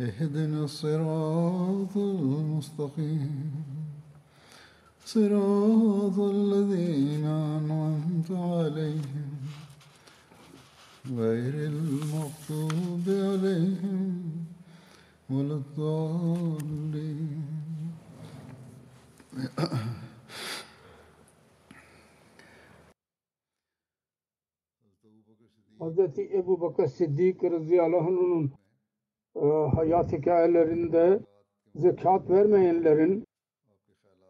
[0.00, 3.50] اهدنا الصراط المستقيم
[5.04, 9.30] صراط الذين أنعمت عليهم
[11.10, 14.22] غير المغضوب عليهم
[15.30, 16.98] ولا الضالين
[25.80, 26.18] Hz.
[26.18, 26.88] Ebu Bakır
[27.52, 28.57] radıyallahu anh'ın e,
[29.74, 31.20] hayat hikayelerinde
[31.74, 33.24] zekat vermeyenlerin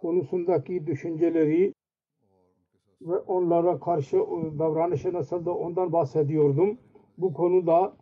[0.01, 1.75] konusundaki düşünceleri
[3.01, 4.17] ve onlara karşı
[4.59, 6.79] davranışı nasıl da ondan bahsediyordum.
[7.19, 7.97] Bu konuda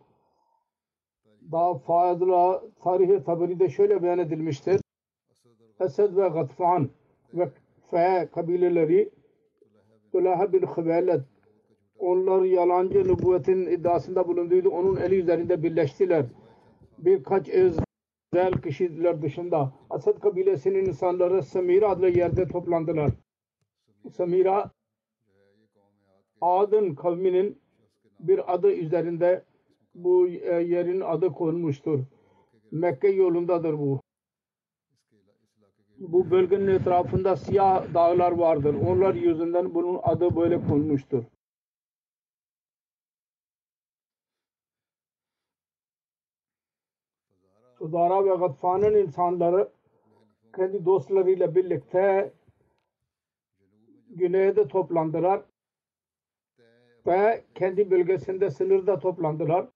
[1.51, 4.81] daha fazla tarihi tabiride şöyle beyan edilmiştir.
[5.79, 6.89] Esed ve Gatfan
[7.33, 7.49] ve
[7.91, 9.09] Fe kabileleri
[10.11, 11.21] Tulaha bin Hüvelet
[11.99, 14.69] onlar yalancı nübüvvetin iddiasında bulunduydu.
[14.69, 16.25] Onun eli üzerinde birleştiler.
[16.97, 23.11] Birkaç özel kişiler dışında Asad kabilesinin insanları Samira adlı yerde toplandılar.
[24.13, 24.71] Samira
[26.41, 27.61] Adın kavminin
[28.19, 29.43] bir adı üzerinde
[29.95, 31.99] bu yerin adı konmuştur.
[32.71, 34.01] Mekke yolundadır bu.
[35.97, 38.75] Bu bölgenin etrafında siyah dağlar vardır.
[38.87, 41.23] Onlar yüzünden bunun adı böyle konmuştur.
[47.87, 49.69] Sudara ve Gatfan'ın insanları
[50.55, 52.31] kendi dostlarıyla birlikte
[54.09, 55.41] güneyde toplandılar
[57.07, 59.67] ve kendi bölgesinde sınırda toplandılar.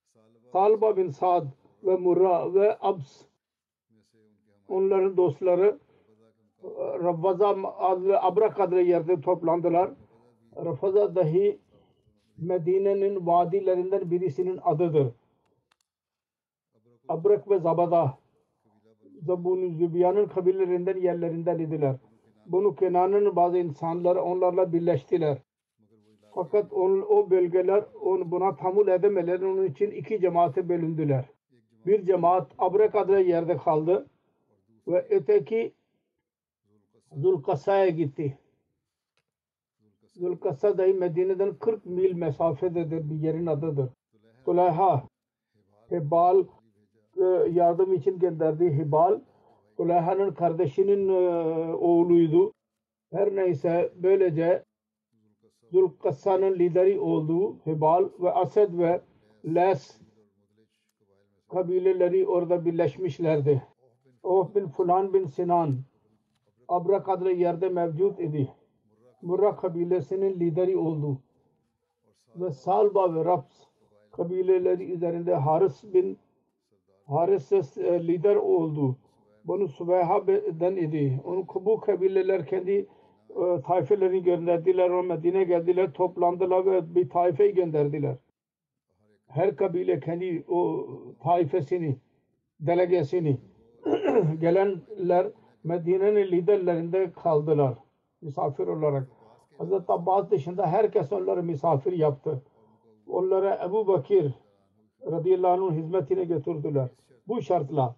[0.51, 1.45] Salba bin Sad
[1.83, 3.21] ve Murra ve Abs
[4.67, 5.79] onların dostları
[7.03, 9.91] Rafaza adlı Abrak adlı yerde toplandılar.
[10.65, 11.59] Rafaza dahi
[12.37, 15.13] Medine'nin vadilerinden birisinin adıdır.
[17.07, 18.17] Abrak ve Zabada
[19.21, 21.95] Zabun Zübiyan'ın kabilelerinden yerlerinden idiler.
[22.45, 25.37] Bunu Kenan'ın bazı insanları onlarla birleştiler.
[26.35, 29.41] Fakat on, o bölgeler on, buna tahammül edemeler.
[29.41, 31.25] Onun için iki cemaate bölündüler.
[31.85, 34.07] Bir cemaat Abrak adlı yerde kaldı
[34.87, 35.73] ve öteki
[37.15, 38.37] Zulkasa'ya gitti.
[40.13, 43.89] Zulkasa dahi Medine'den 40 mil mesafededir bir yerin adıdır.
[44.45, 45.03] Tulayha
[45.89, 46.43] Hebal
[47.53, 49.19] yardım için gönderdi Hibal.
[49.77, 51.09] Tulayha'nın kardeşinin
[51.73, 52.51] oğluydu.
[53.11, 54.63] Her neyse böylece
[55.71, 59.01] Zulkassa'nın lideri olduğu Hibal ve Asad ve
[59.45, 60.01] Les
[61.49, 63.63] kabileleri orada birleşmişlerdi.
[64.23, 65.75] Oh bin Fulan bin Sinan
[66.67, 68.51] Abrak adlı yerde mevcut idi.
[69.21, 71.17] Murra kabilesinin lideri oldu.
[72.35, 73.63] Ve Salba ve Raps
[74.11, 76.19] kabileleri üzerinde Haris bin
[77.11, 78.95] Haris lider oldu.
[79.45, 81.21] Bunu Sübeyha'den idi.
[81.25, 82.71] Onu bu kabileler kendi
[83.29, 84.89] e, taifelerini gönderdiler.
[84.89, 88.15] O Medine geldiler, toplandılar ve bir taifeyi gönderdiler.
[89.27, 90.87] Her kabile kendi o
[91.23, 91.97] taifesini,
[92.59, 93.37] delegesini
[94.39, 95.27] gelenler
[95.63, 97.73] Medine'nin liderlerinde kaldılar
[98.21, 99.07] misafir olarak.
[99.57, 102.41] Hazreti Abbas dışında herkes onları misafir yaptı.
[103.07, 104.33] Onlara Ebu Bakir
[105.05, 106.89] radıyallahu anh'ın hizmetine götürdüler.
[107.27, 107.95] Bu şartla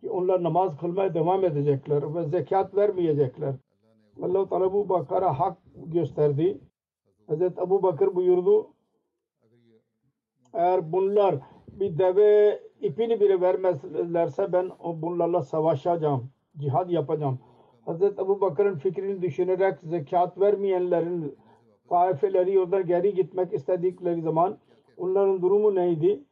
[0.00, 3.54] ki onlar namaz kılmaya devam edecekler ve zekat vermeyecekler.
[4.22, 6.60] Allah-u Teala bu Bakar'a hak gösterdi.
[7.26, 8.66] Hazreti Ebu Bakır buyurdu
[10.54, 11.34] eğer bunlar
[11.68, 16.30] bir deve ipini bile vermezlerse ben bunlarla savaşacağım.
[16.58, 17.38] Cihad yapacağım.
[17.84, 21.36] Hazreti Ebu Bakır'ın fikrini düşünerek zekat vermeyenlerin
[21.88, 24.58] taifeleri yolda geri gitmek istedikleri zaman
[24.96, 26.24] onların durumu neydi?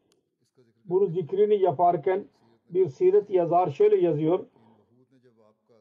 [0.90, 2.24] Bunu zikrini yaparken
[2.70, 4.46] bir siret yazar şöyle yazıyor.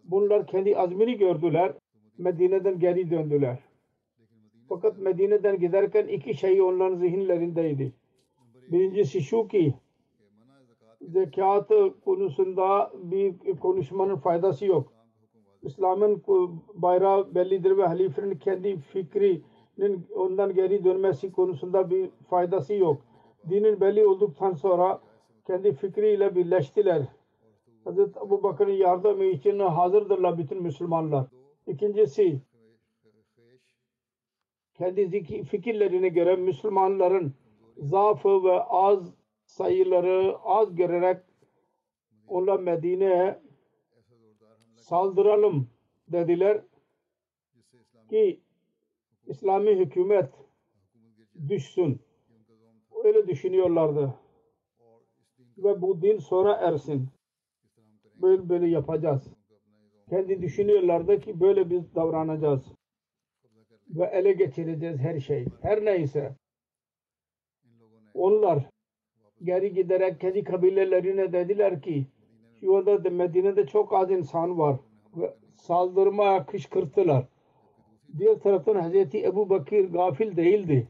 [0.03, 1.73] Bunlar kendi azmini gördüler.
[2.17, 3.59] Medine'den geri döndüler.
[4.69, 7.93] Fakat Medine'den giderken iki şey onların zihinlerindeydi.
[8.71, 9.73] Birincisi şu ki
[11.01, 11.71] zekat
[12.05, 14.93] konusunda bir konuşmanın faydası yok.
[15.61, 16.23] İslam'ın
[16.73, 23.01] bayrağı bellidir ve halifenin kendi fikrinin ondan geri dönmesi konusunda bir faydası yok.
[23.49, 25.01] Dinin belli olduktan sonra
[25.47, 27.01] kendi fikriyle birleştiler.
[27.83, 31.25] Hazreti Ebu Bakır'ın yardımı için hazırdırlar bütün Müslümanlar.
[31.67, 32.41] İkincisi
[34.73, 37.33] kendi fikirlerine göre Müslümanların
[37.77, 39.13] zaafı ve az
[39.45, 41.17] sayıları az görerek
[42.27, 43.39] onlar Medine'ye
[44.75, 45.67] saldıralım
[46.07, 46.61] dediler
[48.09, 48.39] ki
[49.27, 50.33] İslami hükümet
[51.47, 52.01] düşsün.
[53.03, 54.13] Öyle düşünüyorlardı.
[55.57, 57.07] Ve bu din sonra ersin.
[58.15, 59.33] Böyle böyle yapacağız.
[60.09, 62.65] Kendi düşünüyorlardı ki böyle biz davranacağız.
[63.89, 65.45] Ve ele geçireceğiz her şey.
[65.61, 66.35] Her neyse.
[68.13, 68.63] Onlar
[69.43, 72.05] geri giderek kendi kabilelerine dediler ki
[72.59, 74.79] şu anda da Medine'de çok az insan var
[75.17, 77.25] ve saldırmaya kışkırttılar.
[78.17, 80.87] Diğer taraftan Hazreti Ebu Bakir gafil değildi.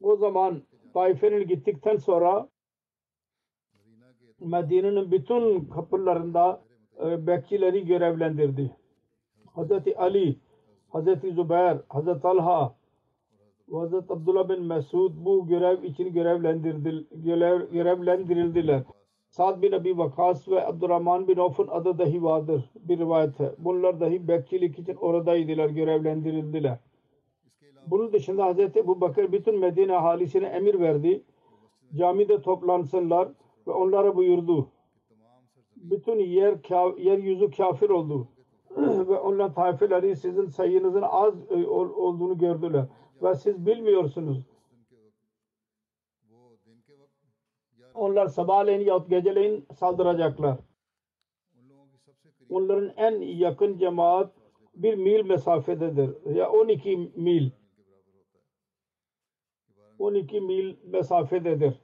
[0.00, 0.62] O zaman
[0.94, 2.48] Taife'nin gittikten sonra
[4.40, 6.60] Medine'nin bütün kapılarında
[7.04, 8.76] e, bekçileri görevlendirdi.
[9.54, 10.36] Hazreti Ali,
[10.88, 12.74] Hazreti Zübeyir, Hazreti Talha,
[13.72, 18.82] Hazreti Abdullah bin Mesud bu görev için görevlendirildi, görev, görevlendirildiler.
[19.28, 23.34] Sa'd bin Abi Vakas ve Abdurrahman bin Avf'un adı dahi vardır bir rivayet.
[23.58, 26.78] Bunlar dahi bekçilik için oradaydılar, görevlendirildiler.
[27.90, 28.58] Bunun dışında Hz.
[28.58, 31.24] Ebu Bakır bütün Medine ahalisine emir verdi.
[31.94, 33.28] Camide toplansınlar
[33.66, 34.68] ve onlara buyurdu.
[35.76, 36.54] Bütün yer,
[36.98, 38.28] yeryüzü kafir oldu.
[38.76, 41.34] ve onlar taifeleri sizin sayınızın az
[41.76, 42.84] olduğunu gördüler.
[43.22, 44.46] Ve siz bilmiyorsunuz.
[47.94, 50.58] Onlar sabahleyin yahut geceleyin saldıracaklar.
[52.50, 54.32] Onların en yakın cemaat
[54.74, 56.34] bir mil mesafededir.
[56.34, 57.50] Ya 12 mil.
[59.98, 61.80] 12 mil mesafededir.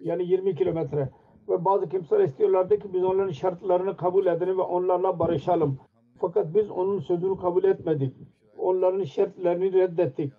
[0.00, 1.10] Yani 20 kilometre.
[1.48, 5.78] Ve bazı kimseler istiyorlardı ki biz onların şartlarını kabul edelim ve onlarla barışalım.
[6.20, 8.14] Fakat biz onun sözünü kabul etmedik.
[8.56, 10.32] Onların şartlarını reddettik.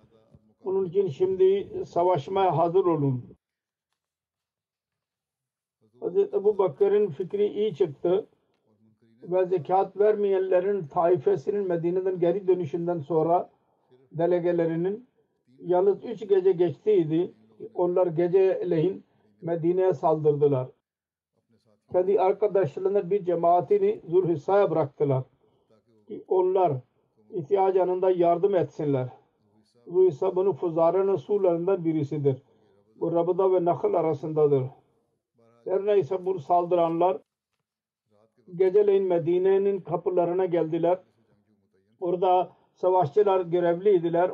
[0.66, 3.24] Bunun için şimdi savaşmaya hazır olun.
[6.02, 6.18] Hz.
[6.18, 8.28] Ebu Bakır'ın fikri iyi çıktı
[9.24, 13.50] ve zekat vermeyenlerin taifesinin Medine'den geri dönüşünden sonra
[14.12, 15.09] delegelerinin
[15.62, 17.34] yalnız üç gece geçtiydi.
[17.74, 19.04] Onlar geceleyin
[19.42, 20.68] Medine'ye saldırdılar.
[21.92, 25.24] Kendi arkadaşlarına bir cemaatini Zulhissa'ya bıraktılar.
[26.08, 26.74] Ki onlar
[27.30, 29.10] ihtiyaç anında yardım etsinler.
[29.88, 32.42] Zulhissa bunu Fuzara'nın surlarından birisidir.
[32.96, 34.64] Bu Rabıda ve Nakıl arasındadır.
[35.66, 37.18] Her neyse bu saldıranlar
[38.56, 41.00] geceleyin Medine'nin kapılarına geldiler.
[42.00, 44.32] Orada savaşçılar görevliydiler.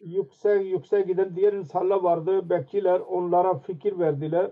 [0.00, 2.50] Yüksek yüksek giden diğer insanlar vardı.
[2.50, 4.50] Bekçiler onlara fikir verdiler.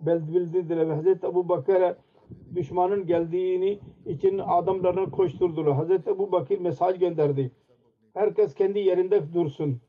[0.00, 1.96] Bildirdiler Hazreti Ebu Bakır'a
[2.54, 5.74] düşmanın geldiğini için adamlarını koşturdular.
[5.74, 7.50] Hazreti Ebu Bakır mesaj gönderdi.
[8.14, 9.80] Herkes kendi yerinde dursun.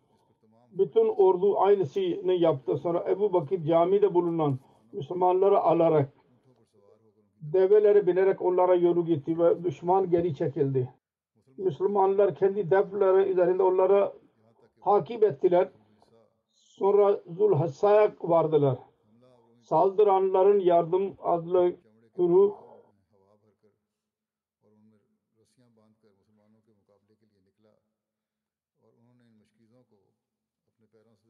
[0.71, 2.77] Bütün ordu aynısını yaptı.
[2.77, 4.59] Sonra Ebu Bakır camide bulunan
[4.93, 6.09] Müslümanları alarak
[7.41, 10.89] develere binerek onlara yolu gitti ve düşman geri çekildi.
[11.57, 14.13] Müslümanlar kendi develeri üzerinde onlara
[14.83, 15.69] takip ettiler.
[16.53, 18.77] Sonra Zulhassa'ya vardılar.
[19.62, 21.75] Saldıranların yardım adlı
[22.15, 22.55] turu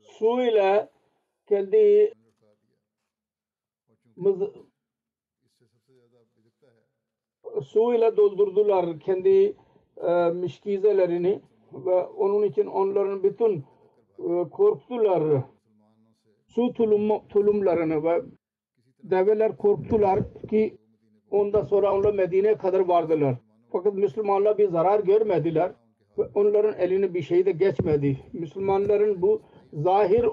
[0.03, 0.89] su ile
[1.47, 2.13] kendi
[7.63, 9.55] su ile doldurdular kendi
[9.97, 11.41] e, mişkizelerini
[11.73, 13.63] ve onun için onların bütün
[14.19, 15.43] e, korktular
[16.47, 18.21] su tulum, tulumlarını ve
[19.03, 20.77] develer korktular ki
[21.31, 23.35] ondan sonra onlar Medine'ye kadar vardılar.
[23.71, 25.71] Fakat Müslümanlar bir zarar görmediler
[26.17, 28.17] ve onların eline bir şey de geçmedi.
[28.33, 29.41] Müslümanların bu
[29.73, 30.25] zahir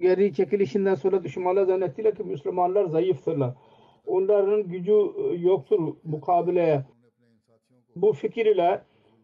[0.00, 3.54] geri çekilişinden sonra düşmanlar zannettiler ki Müslümanlar zayıftırlar.
[4.06, 6.84] Onların gücü yoktur mukabileye.
[7.96, 8.82] Bu fikir ile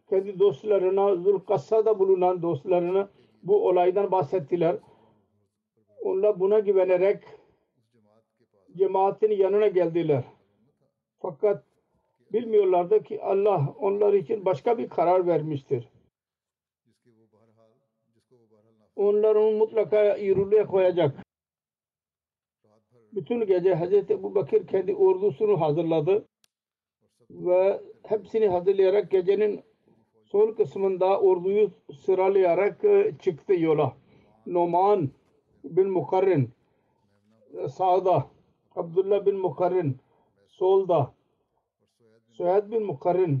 [0.09, 3.09] kendi dostlarına Zulkassa'da bulunan dostlarına
[3.43, 4.77] bu olaydan bahsettiler.
[6.01, 7.23] Onlar buna güvenerek
[8.77, 10.23] cemaatin yanına geldiler.
[11.19, 11.63] Fakat
[12.33, 15.89] bilmiyorlardı ki Allah onlar için başka bir karar vermiştir.
[18.95, 21.25] Onlar onu mutlaka yürürlüğe koyacak.
[23.11, 26.25] Bütün gece Hazreti Ebu Bakır kendi ordusunu hazırladı
[27.29, 29.63] ve hepsini hazırlayarak gecenin
[30.35, 31.69] son kısmında orduyu
[32.05, 33.93] sıralayarak e, çıktı yola.
[34.47, 35.09] Noman
[35.63, 36.49] bin Mukarrin
[37.57, 38.25] e, sağda,
[38.75, 39.97] Abdullah bin Mukarrin
[40.47, 41.11] solda,
[42.31, 43.39] Süheyd bin Mukarrin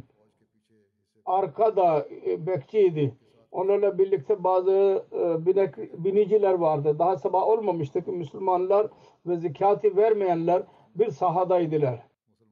[1.25, 3.15] arkada e, bekçiydi.
[3.51, 5.05] Onlarla birlikte bazı
[5.45, 6.99] binek, biniciler vardı.
[6.99, 8.87] Daha sabah olmamıştı ki Müslümanlar
[9.25, 10.63] ve zekatı vermeyenler
[10.95, 11.99] bir sahadaydılar.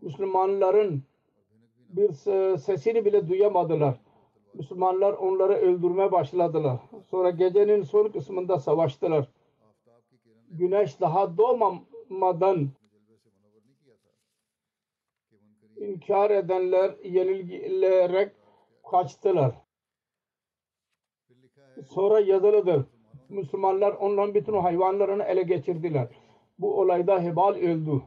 [0.02, 1.04] Müslümanların
[1.90, 4.00] bir se- sesini bile duyamadılar.
[4.54, 6.80] Müslümanlar onları öldürmeye başladılar.
[7.10, 9.28] Sonra gecenin son kısmında savaştılar.
[10.50, 12.70] Güneş daha doğmadan
[15.78, 18.32] inkar edenler yenilgilerek
[18.92, 19.56] kaçtılar.
[21.90, 22.86] Sonra yazılıdır.
[23.30, 26.08] Müslümanlar onların bütün hayvanlarını ele geçirdiler.
[26.60, 28.02] Bu olayda Hebal öldü.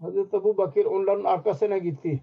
[0.00, 2.22] Hazreti Ebu Bakır onların arkasına gitti.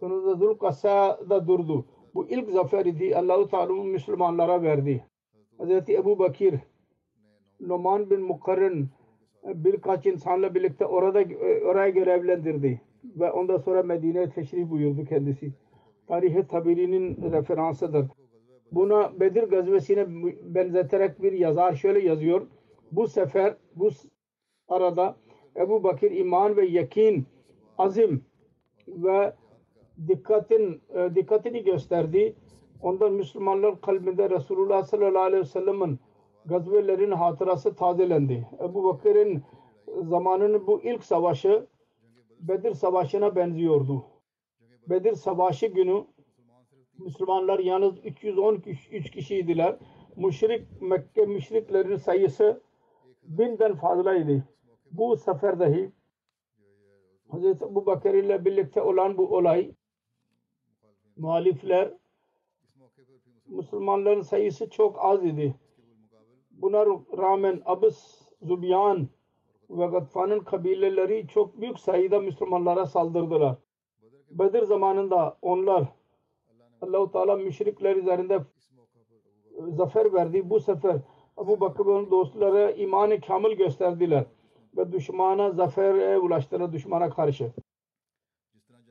[0.00, 1.84] Sonra da Zulkasa'da durdu.
[2.14, 3.16] Bu ilk zafer idi.
[3.16, 5.04] Allah-u Teala Müslümanlara verdi.
[5.58, 6.54] Hazreti Ebu Bakır
[7.60, 8.88] Numan bin Mukarrin
[9.44, 11.24] birkaç insanla birlikte orada
[11.66, 12.80] oraya görevlendirdi.
[13.04, 15.52] Ve ondan sonra Medine'ye teşrif buyurdu kendisi.
[16.06, 18.06] Tarih-i Tabiri'nin referansıdır.
[18.72, 20.06] Buna Bedir gazvesine
[20.42, 22.46] benzeterek bir yazar şöyle yazıyor.
[22.92, 23.90] Bu sefer bu
[24.68, 25.16] arada
[25.56, 27.26] Ebu Bakır iman ve yakin,
[27.78, 28.24] azim
[28.88, 29.32] ve
[30.08, 32.36] dikkatin e, dikkatini gösterdi.
[32.82, 36.00] Ondan Müslümanlar kalbinde Resulullah sallallahu aleyhi ve sellem'in
[36.46, 38.48] gazvelerin hatırası tazelendi.
[38.60, 39.42] Ebu Bakır'ın
[40.02, 41.66] zamanının bu ilk savaşı
[42.40, 44.04] Bedir Savaşı'na benziyordu.
[44.86, 46.04] Bedir Savaşı günü
[46.98, 49.76] Müslümanlar yalnız 313 kişiydiler.
[50.16, 52.62] Müşrik Mekke müşriklerin sayısı
[53.22, 54.44] binden fazlaydı.
[54.90, 55.92] Bu sefer dahi
[57.32, 57.44] Hz.
[57.44, 59.74] Ebu Bakır ile birlikte olan bu olay
[61.16, 61.90] muhalifler
[63.46, 65.54] Müslümanların sayısı çok az idi.
[66.50, 66.86] Buna
[67.18, 69.08] rağmen Abıs, Zubyan
[69.70, 73.56] ve Gatfan'ın kabileleri çok büyük sayıda Müslümanlara saldırdılar.
[74.30, 75.84] Bedir zamanında onlar
[76.80, 78.40] Allah-u Teala müşrikler üzerinde
[79.68, 80.50] zafer verdi.
[80.50, 80.96] Bu sefer
[81.38, 84.24] ve onun dostları imanı kamil gösterdiler
[84.76, 87.52] ve düşmana zafere ulaştılar düşmana karşı.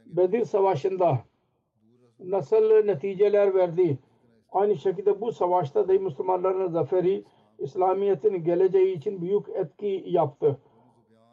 [0.06, 1.20] Bedir Savaşı'nda
[2.20, 3.98] nasıl neticeler verdi?
[4.52, 7.24] Aynı şekilde bu savaşta da Müslümanların zaferi
[7.60, 10.58] İslamiyet'in geleceği için büyük etki yaptı.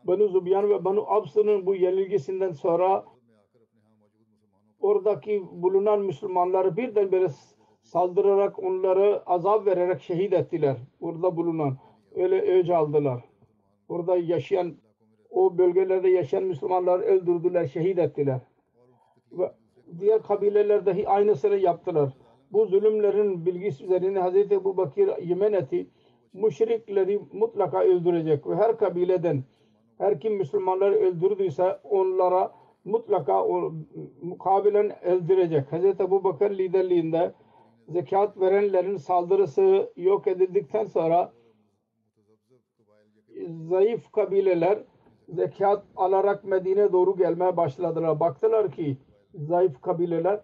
[0.05, 3.05] Banu Zubyan ve Banu Abs'ın bu yenilgisinden sonra
[4.81, 7.29] oradaki bulunan Müslümanları birdenbire
[7.83, 10.77] saldırarak onları azap vererek şehit ettiler.
[11.01, 11.77] Orada bulunan
[12.15, 13.25] öyle öc aldılar.
[13.89, 14.77] Orada yaşayan
[15.31, 18.41] o bölgelerde yaşayan Müslümanları öldürdüler, şehit ettiler.
[19.33, 19.53] Ve
[19.99, 22.13] diğer kabileler dahi aynısını yaptılar.
[22.53, 24.53] Bu zulümlerin bilgisi üzerine Hz.
[24.53, 25.87] Ebu Bakir yemin etti.
[26.33, 29.45] Müşrikleri mutlaka öldürecek ve her kabileden
[29.99, 32.53] her kim Müslümanları öldürdüyse onlara
[32.85, 33.73] mutlaka o,
[34.23, 35.73] mukabilen öldürecek.
[35.73, 35.85] Hz.
[35.85, 37.33] Ebu Bakır liderliğinde
[37.89, 41.33] zekat verenlerin saldırısı yok edildikten sonra
[43.69, 44.79] zayıf kabileler
[45.29, 48.21] zekat alarak Medine doğru gelmeye başladılar.
[48.21, 48.97] Baktılar ki
[49.35, 50.41] zayıf kabileler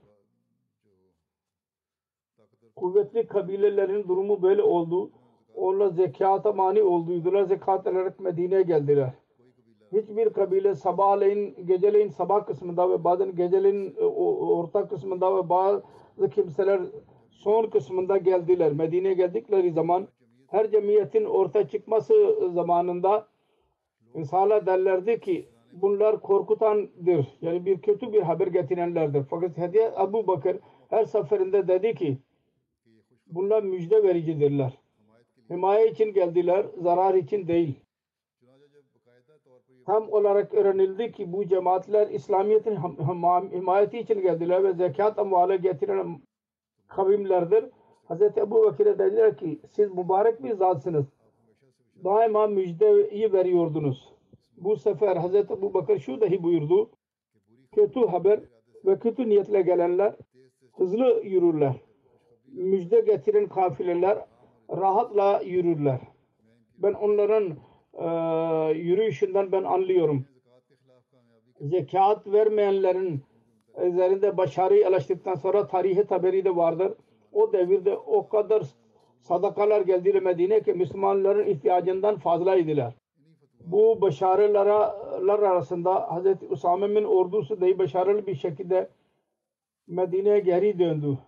[2.76, 5.10] kuvvetli kabilelerin durumu böyle oldu.
[5.54, 7.44] Onlar zekata mani olduydular.
[7.44, 9.12] Zekat alarak Medine'ye geldiler.
[9.92, 13.94] Hiçbir kabile sabahleyin, geceleyin sabah kısmında ve bazen geceleyin
[14.40, 15.82] orta kısmında ve bazı
[16.34, 16.80] kimseler
[17.30, 18.72] son kısmında geldiler.
[18.72, 20.08] Medine'ye geldikleri zaman
[20.46, 22.14] her cemiyetin orta çıkması
[22.54, 23.28] zamanında
[24.14, 25.48] insanlar derlerdi ki
[25.82, 27.26] bunlar korkutandır.
[27.40, 29.24] Yani bir kötü bir haber getirenlerdir.
[29.30, 30.56] Fakat Hediye Abu Bakır
[30.90, 32.18] her seferinde dedi ki
[33.26, 34.78] bunlar müjde vericidirler.
[35.50, 37.74] Himaye için geldiler, zarar için değil.
[39.86, 42.76] Tam olarak öğrenildi ki bu cemaatler İslamiyet'in
[43.52, 46.20] himayeti için geldiler ve zekat amvale getiren
[46.88, 47.64] kavimlerdir.
[48.08, 48.22] Hz.
[48.22, 51.06] Ebu Bakir'e dediler ki siz mübarek bir zatsınız.
[52.04, 54.15] Daima müjdeyi veriyordunuz.
[54.56, 55.34] Bu sefer Hz.
[55.34, 56.90] Ebu Bakır şu dahi buyurdu.
[57.74, 58.40] Kötü haber
[58.84, 60.14] ve kötü niyetle gelenler
[60.72, 61.74] hızlı yürürler.
[62.46, 64.18] Müjde getiren kafileler
[64.70, 66.00] rahatla yürürler.
[66.78, 67.56] Ben onların
[67.94, 68.08] e,
[68.78, 70.24] yürüyüşünden ben anlıyorum.
[71.60, 73.22] Zekat vermeyenlerin
[73.82, 76.92] üzerinde başarıyı ulaştıktan sonra tarihi taberi de vardır.
[77.32, 78.62] O devirde o kadar
[79.20, 82.94] sadakalar geldi Medine ki Müslümanların ihtiyacından fazlaydılar.
[83.66, 86.50] Bu başarılar arasında Hz.
[86.50, 88.88] Usame bin ordusu dahi başarılı bir şekilde
[89.86, 91.18] Medine'ye geri döndü.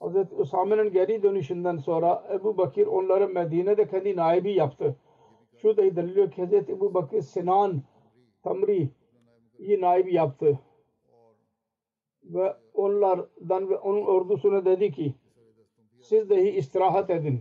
[0.00, 0.32] Hz.
[0.38, 4.96] Usame'nin geri dönüşünden sonra Ebu Bakir onları Medine'de kendi naibi yaptı.
[5.56, 6.52] Şu da deliliyor ki Hz.
[6.52, 7.82] Ebu Bakir Sinan
[8.42, 10.58] Tamri'yi naibi yaptı.
[12.24, 15.14] Ve onlardan ve onun ordusuna dedi ki
[16.00, 17.40] siz dahi istirahat edin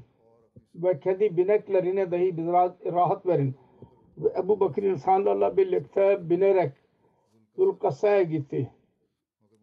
[0.75, 3.55] ve kendi bineklerine dahi biraz rahat verin.
[4.17, 6.71] Ve Ebu Bakir insanlarla birlikte binerek
[7.55, 8.71] Zulkasa'ya gitti.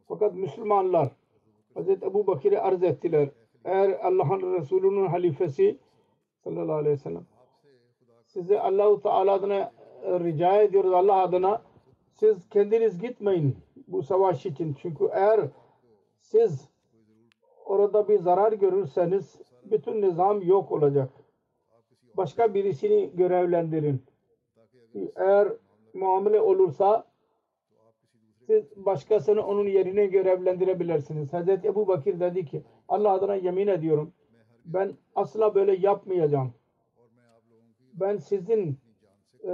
[0.08, 1.08] Fakat Müslümanlar
[1.76, 1.88] Hz.
[1.88, 3.28] Ebu Bakir'e arz ettiler.
[3.64, 5.78] Eğer Allah'ın Resulü'nün halifesi
[6.44, 7.26] sallallahu aleyhi ve sellem
[8.26, 9.72] size Allah-u Teala adına
[10.04, 11.62] rica ediyoruz Allah adına
[12.12, 13.56] siz kendiniz gitmeyin
[13.88, 14.76] bu savaş için.
[14.82, 15.40] Çünkü eğer
[16.20, 16.68] siz
[17.64, 21.10] orada bir zarar görürseniz bütün nizam yok olacak.
[22.16, 24.02] Başka birisini görevlendirin.
[25.16, 25.48] Eğer
[25.94, 27.06] muamele olursa
[28.46, 31.32] siz başkasını onun yerine görevlendirebilirsiniz.
[31.32, 34.12] Hazreti Ebu Bakir dedi ki Allah adına yemin ediyorum
[34.66, 36.54] ben asla böyle yapmayacağım.
[37.92, 38.78] Ben sizin
[39.44, 39.52] e,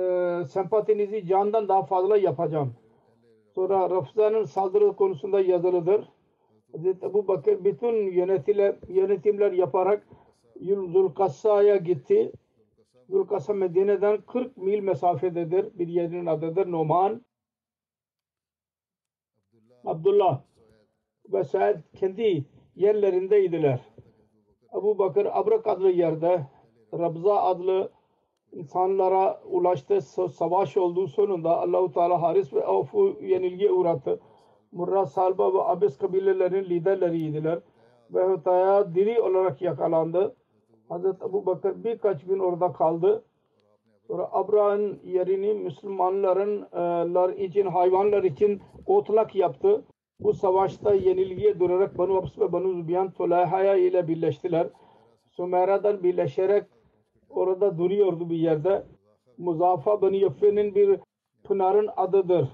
[0.48, 2.74] sempatinizi candan daha fazla yapacağım.
[3.54, 6.08] Sonra Rafza'nın saldırı konusunda yazılıdır.
[6.72, 8.12] Hazreti Ebu Bakır bütün
[8.88, 10.08] yönetimler yaparak
[10.92, 12.32] Zulkassa'ya gitti.
[13.08, 15.78] Zulkassa Medine'den 40 mil mesafededir.
[15.78, 17.22] Bir yerinin adıdır Noman.
[19.84, 20.42] Abdullah
[21.32, 22.44] ve Said kendi
[22.76, 23.80] yerlerindeydiler.
[24.78, 26.46] Ebu Bakır Abrak adlı yerde
[26.94, 27.92] Rabza adlı
[28.52, 30.00] insanlara ulaştı.
[30.28, 34.20] Savaş olduğu sonunda Allahu Teala Haris ve Avf'u yenilgiye uğrattı.
[34.72, 37.58] Murra, Salba ve Abes kabilelerin liderleriydiler.
[38.10, 40.34] Ve Hütaya diri olarak yakalandı.
[40.88, 43.24] Hazreti Ebu Bakır birkaç gün orada kaldı.
[44.06, 46.66] Sonra Abraha'nın yerini Müslümanların
[47.36, 49.84] için, hayvanlar için otlak yaptı.
[50.20, 54.66] Bu savaşta yenilgiye durarak Banu Abs ve Banu Zübyan Tulahaya ile birleştiler.
[55.30, 56.64] Sümera'dan birleşerek
[57.30, 58.86] orada duruyordu bir yerde.
[59.38, 61.00] Muzafa Bani Yafe'nin bir
[61.44, 62.48] pınarın adıdır.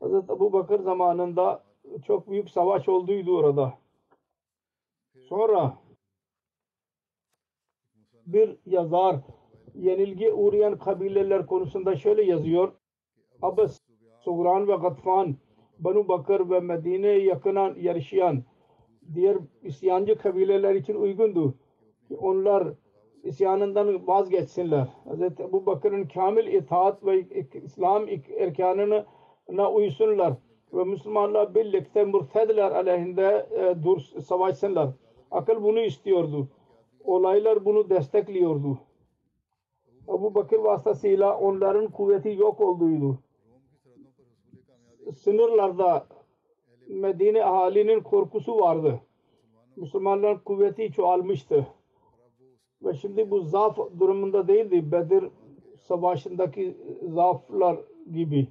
[0.00, 1.64] Hazreti Ebu Bakır zamanında
[2.06, 3.74] çok büyük savaş olduydu orada.
[5.28, 5.78] Sonra
[8.26, 9.16] bir yazar
[9.74, 12.72] yenilgi uğrayan kabileler konusunda şöyle yazıyor.
[13.42, 13.80] Abbas,
[14.20, 15.36] Sugran ve Gatfan,
[15.78, 18.44] Banu Bakır ve Medine'ye yakınan yaşayan
[19.14, 21.54] diğer isyancı kabileler için uygundu.
[22.18, 22.68] Onlar
[23.22, 24.88] isyanından vazgeçsinler.
[25.06, 25.22] Hz.
[25.22, 27.24] Ebu Bakır'ın kamil itaat ve
[27.64, 28.06] İslam
[29.50, 30.34] erkanına uysunlar
[30.72, 34.88] ve Müslümanlar birlikte mürtedler aleyhinde e, dur, savaşsınlar.
[35.30, 36.48] Akıl bunu istiyordu.
[37.04, 38.78] Olaylar bunu destekliyordu.
[40.08, 43.18] Ebu Bakır vasıtasıyla onların kuvveti yok olduğuydu.
[45.18, 46.06] Sınırlarda
[46.88, 49.00] Medine ahalinin korkusu vardı.
[49.76, 51.66] Müslümanların kuvveti çoğalmıştı.
[52.82, 54.92] Ve şimdi bu zaaf durumunda değildi.
[54.92, 55.24] Bedir
[55.88, 57.76] savaşındaki zaaflar
[58.12, 58.48] gibi.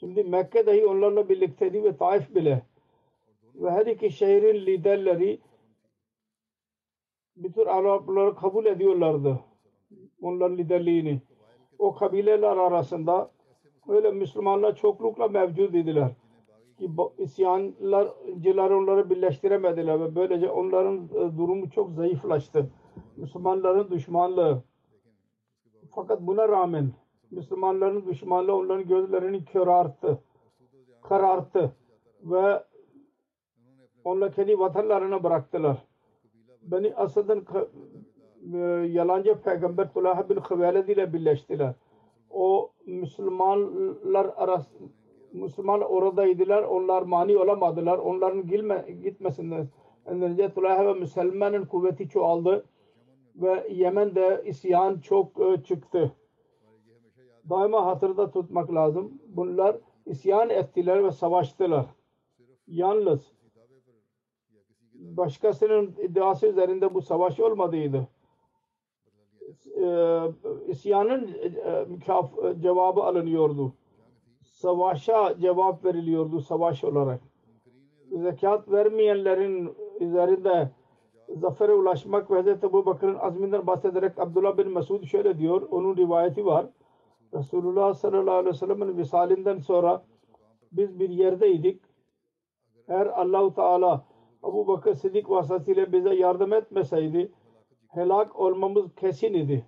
[0.00, 2.62] Şimdi Mekke dahi onlarla birlikteydi ve Taif bile.
[3.54, 5.38] Ve her iki şehrin liderleri
[7.36, 9.40] bütün Arapları kabul ediyorlardı.
[10.22, 11.20] Onların liderliğini.
[11.78, 13.30] O kabileler arasında
[13.88, 16.10] öyle Müslümanlar çoklukla mevcut idiler.
[16.78, 21.08] Ki isyancılar onları birleştiremediler ve böylece onların
[21.38, 22.70] durumu çok zayıflaştı.
[23.16, 24.62] Müslümanların düşmanlığı.
[25.90, 26.92] Fakat buna rağmen
[27.30, 30.18] Müslümanların düşmanlığı onların gözlerini körarttı,
[31.02, 31.72] kararttı
[32.22, 32.64] ve
[34.04, 35.76] onlar kendi vatanlarına bıraktılar.
[36.62, 37.44] Beni Asad'ın
[38.86, 41.74] yalancı peygamber Tullah bin Hüveled ile birleştiler.
[42.30, 44.70] O Müslümanlar arası
[45.32, 46.62] Müslüman oradaydılar.
[46.62, 47.98] Onlar mani olamadılar.
[47.98, 49.68] Onların gilme, gitmesinden
[50.06, 52.64] önce Tullah ve Müslümanın kuvveti çoğaldı
[53.36, 55.28] ve Yemen'de isyan çok
[55.64, 56.12] çıktı.
[57.50, 59.12] Daima hatırda tutmak lazım.
[59.28, 61.86] Bunlar isyan ettiler ve savaştılar.
[62.66, 63.32] Yalnız
[64.94, 68.08] başkasının iddiası üzerinde bu savaş olmadıydı.
[69.76, 70.20] Ee,
[70.68, 71.86] isyanın e,
[72.60, 73.72] cevabı alınıyordu.
[74.42, 77.20] Savaşa cevap veriliyordu savaş olarak.
[78.10, 80.70] Zekat vermeyenlerin üzerinde
[81.28, 85.62] zafere ulaşmak ve Hazreti Ebu Bakır'ın azminden bahsederek Abdullah bin Mesud şöyle diyor.
[85.70, 86.66] Onun rivayeti var.
[87.34, 90.02] Resulullah sallallahu aleyhi ve sellem'in visalinden sonra
[90.72, 91.82] biz bir yerdeydik.
[92.88, 94.04] Eğer Allahu Teala
[94.42, 97.32] Abu Bakır Siddik vasıtasıyla bize yardım etmeseydi
[97.88, 99.64] helak olmamız kesin idi.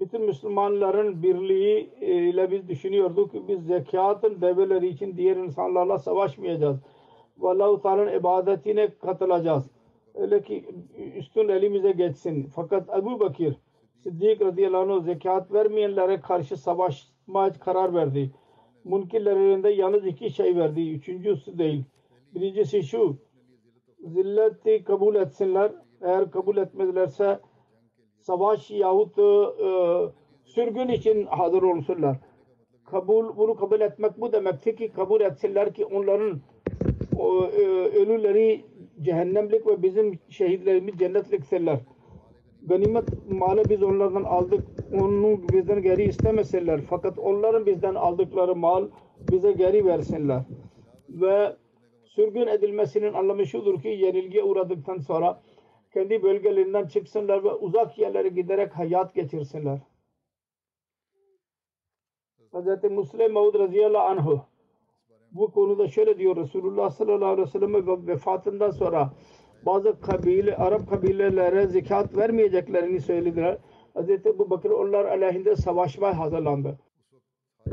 [0.00, 6.76] Bütün Müslümanların birliği ile biz düşünüyorduk ki biz zekatın develeri için diğer insanlarla savaşmayacağız.
[7.42, 9.70] Ve Allah-u Teala'nın ibadetine katılacağız.
[10.14, 10.64] Öyle ki
[11.16, 12.50] üstün elimize geçsin.
[12.54, 13.56] Fakat Ebu Bakir
[14.04, 18.30] Siddik radıyallahu anh zekat vermeyenlere karşı savaşmaya karar verdi.
[18.84, 20.90] Munkirlerinde yalnız iki şey verdi.
[20.90, 21.84] Üçüncüsü değil.
[22.34, 23.16] Birincisi şu.
[23.98, 25.72] Zilleti kabul etsinler.
[26.02, 27.40] Eğer kabul etmezlerse
[28.18, 29.22] savaş yahut e,
[30.44, 32.16] sürgün için hazır olsunlar.
[32.84, 36.40] Kabul, bunu kabul etmek bu demektir ki kabul etsinler ki onların
[37.18, 38.64] o, e, ölüleri
[39.02, 41.78] cehennemlik ve bizim şehitlerimiz cennetlikseler.
[42.68, 44.64] Ganimet malı biz onlardan aldık.
[44.92, 46.80] Onu bizden geri istemesinler.
[46.90, 48.88] Fakat onların bizden aldıkları mal
[49.32, 50.42] bize geri versinler.
[51.08, 51.56] Ve
[52.04, 55.40] sürgün edilmesinin anlamı şudur ki yenilgiye uğradıktan sonra
[55.92, 59.78] kendi bölgelerinden çıksınlar ve uzak yerlere giderek hayat geçirsinler.
[62.52, 62.90] Hz.
[62.90, 64.40] Muslim Maud radıyallahu anh
[65.32, 69.12] bu konuda şöyle diyor Resulullah sallallahu aleyhi ve sellem vefatından sonra
[69.66, 73.58] bazı kabile, Arap kabilelere zekat vermeyeceklerini söylediler.
[73.96, 74.10] Hz.
[74.10, 76.78] Ebu Bakır onlar aleyhinde savaşmaya hazırlandı.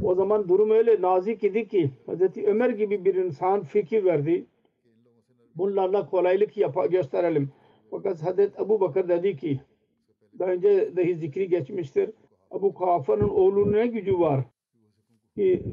[0.03, 2.37] O zaman durum öyle nazik idi ki Hz.
[2.45, 4.45] Ömer gibi bir insan fikir verdi.
[5.55, 7.51] Bunlarla kolaylık yap gösterelim.
[7.91, 9.61] Fakat Hazreti Ebu Bakır dedi ki
[10.39, 12.09] daha önce dahi zikri geçmiştir.
[12.55, 14.43] Ebu Kafa'nın oğlunun ne gücü var
[15.35, 15.63] ki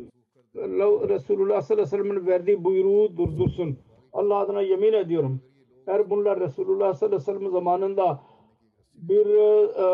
[0.55, 3.79] Resulullah sallallahu aleyhi ve sellem'in verdiği buyruğu durdursun.
[4.13, 5.41] Allah adına yemin ediyorum.
[5.89, 8.21] Eğer bunlar Resulullah sallallahu aleyhi ve sellem zamanında
[8.95, 9.87] bir e,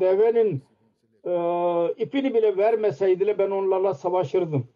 [0.00, 0.62] devenin
[1.24, 1.32] e,
[2.02, 4.68] ipini bile vermeseydiler ben onlarla savaşırdım.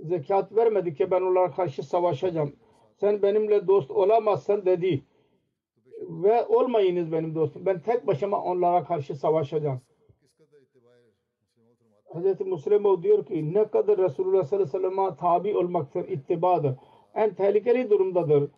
[0.00, 2.52] Zekat vermedikçe ben onlara karşı savaşacağım.
[3.00, 5.04] Sen benimle dost olamazsan dedi.
[6.00, 7.66] Ve olmayınız benim dostum.
[7.66, 9.80] Ben tek başıma onlara karşı savaşacağım.
[12.14, 12.40] Hz.
[12.40, 16.74] Müslim diyor ki ne kadar Resulullah sallallahu aleyhi ve sellem'e tabi olmaktır, ittibadır.
[17.14, 18.50] En tehlikeli durumdadır.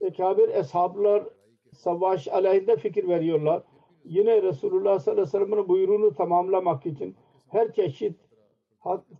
[0.00, 1.24] Ekabir eshablar
[1.72, 3.62] savaş aleyhinde fikir veriyorlar.
[4.04, 7.16] Yine Resulullah sallallahu aleyhi ve sellem'in buyruğunu tamamlamak için
[7.48, 8.16] her çeşit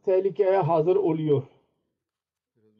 [0.04, 1.42] tehlikeye hazır oluyor.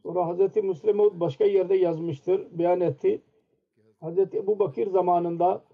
[0.02, 0.56] Sonra Hz.
[0.56, 3.22] Müslim başka yerde yazmıştır, beyan etti.
[4.02, 4.18] Hz.
[4.18, 5.64] Ebu Bakir zamanında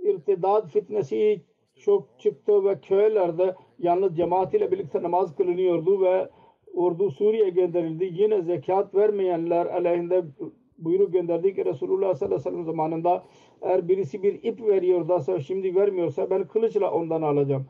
[0.00, 1.42] irtidad fitnesi
[1.76, 6.30] çok çıktı ve köylerde yalnız cemaat ile birlikte namaz kılınıyordu ve
[6.74, 8.04] ordu Suriye gönderildi.
[8.12, 10.24] Yine zekat vermeyenler aleyhinde
[10.78, 13.24] buyruk gönderdi ki Resulullah sallallahu aleyhi ve sellem zamanında
[13.62, 17.66] eğer birisi bir ip veriyorsa şimdi vermiyorsa ben kılıçla ondan alacağım.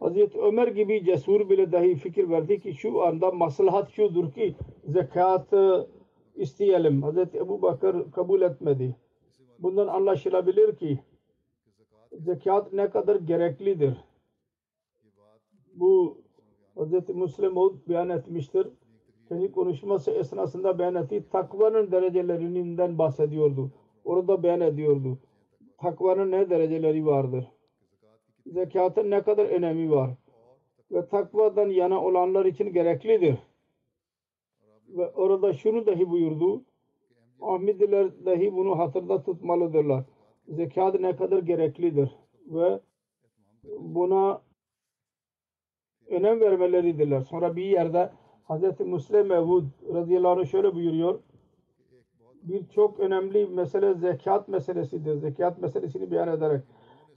[0.00, 5.52] Hazreti Ömer gibi cesur bile dahi fikir verdi ki şu anda maslahat şudur ki zekat
[6.34, 7.02] isteyelim.
[7.02, 8.96] Hazreti Ebu Bakır kabul etmedi.
[9.58, 10.98] Bundan anlaşılabilir ki
[12.12, 13.96] zekat ne kadar gereklidir.
[15.74, 16.18] Bu
[16.76, 17.08] Hz.
[17.08, 17.54] Müslim
[17.88, 18.68] beyan etmiştir.
[19.30, 23.70] Kendi konuşması esnasında beyan ettiği takvanın derecelerinden bahsediyordu.
[24.04, 25.18] Orada beyan ediyordu.
[25.78, 27.48] Takvanın ne dereceleri vardır?
[28.46, 30.10] Zekatın ne kadar önemi var?
[30.92, 33.38] Ve takvadan yana olanlar için gereklidir.
[34.88, 36.64] Ve orada şunu dahi buyurdu.
[37.40, 40.04] Ahmediler dahi bunu hatırda tutmalıdırlar.
[40.48, 42.10] Zekat ne kadar gereklidir
[42.46, 42.80] ve
[43.78, 44.42] buna
[46.08, 47.20] önem vermeleridirler.
[47.20, 48.10] Sonra bir yerde
[48.50, 48.80] Hz.
[48.80, 51.18] Müslim Mevud radıyallahu anh şöyle buyuruyor.
[52.42, 55.14] Bir çok önemli mesele zekat meselesidir.
[55.14, 56.62] Zekat meselesini beyan ederek.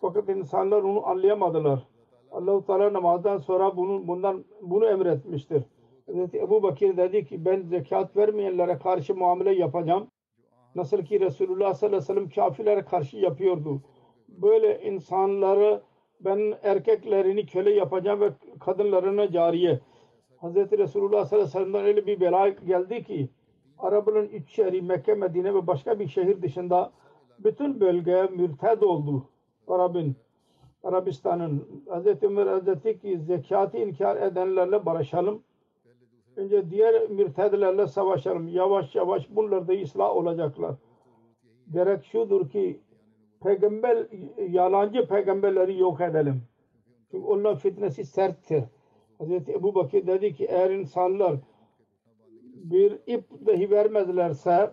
[0.02, 1.88] Fakat insanlar onu anlayamadılar.
[2.32, 5.64] Allah-u Teala namazdan sonra bunu, bundan bunu emretmiştir.
[6.08, 6.36] Hz.
[6.36, 10.08] Ebu Bakir dedi ki ben zekat vermeyenlere karşı muamele yapacağım.
[10.76, 13.82] Nasıl ki Resulullah sallallahu aleyhi ve sellem kafirlere karşı yapıyordu.
[14.28, 15.82] Böyle insanları
[16.20, 19.80] ben erkeklerini köle yapacağım ve kadınlarına cariye.
[20.44, 20.56] Hz.
[20.56, 23.30] Resulullah sallallahu aleyhi ve sellem'den öyle bir bela geldi ki
[23.80, 26.92] Arapların üç şehri Mekke, Medine ve başka bir şehir dışında
[27.40, 29.30] bütün bölge mürted oldu.
[29.68, 30.16] Arap'ın,
[30.84, 31.84] Arabistan'ın.
[31.88, 32.24] Hz.
[32.24, 35.44] Ömer Hazreti ki zekatı inkar edenlerle barışalım.
[36.36, 38.48] Önce diğer mürtedlerle savaşalım.
[38.48, 40.76] Yavaş yavaş bunlar da ıslah olacaklar.
[41.74, 42.80] Gerek şudur ki
[43.44, 44.08] peygamber,
[44.50, 46.42] yalancı peygamberleri yok edelim.
[47.12, 48.64] Çünkü onlar fitnesi serttir.
[49.18, 51.36] Hazreti Ebu Bakır dedi ki eğer insanlar
[52.56, 54.72] bir ip dahi vermezlerse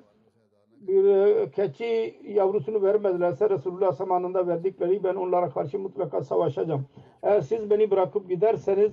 [0.80, 6.86] bir e, keçi yavrusunu vermedilerse Resulullah zamanında verdikleri ben onlara karşı mutlaka savaşacağım.
[7.22, 8.92] Eğer siz beni bırakıp giderseniz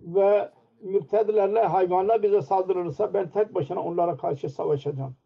[0.00, 5.16] ve mürtedlerle hayvanlar bize saldırırsa ben tek başına onlara karşı savaşacağım.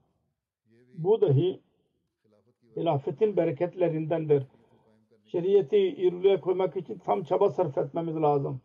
[0.94, 1.60] Bu dahi
[2.76, 4.46] hilafetin bereketlerindendir.
[5.26, 8.60] Şeriatı yürürlüğe koymak için tam çaba sarf etmemiz lazım.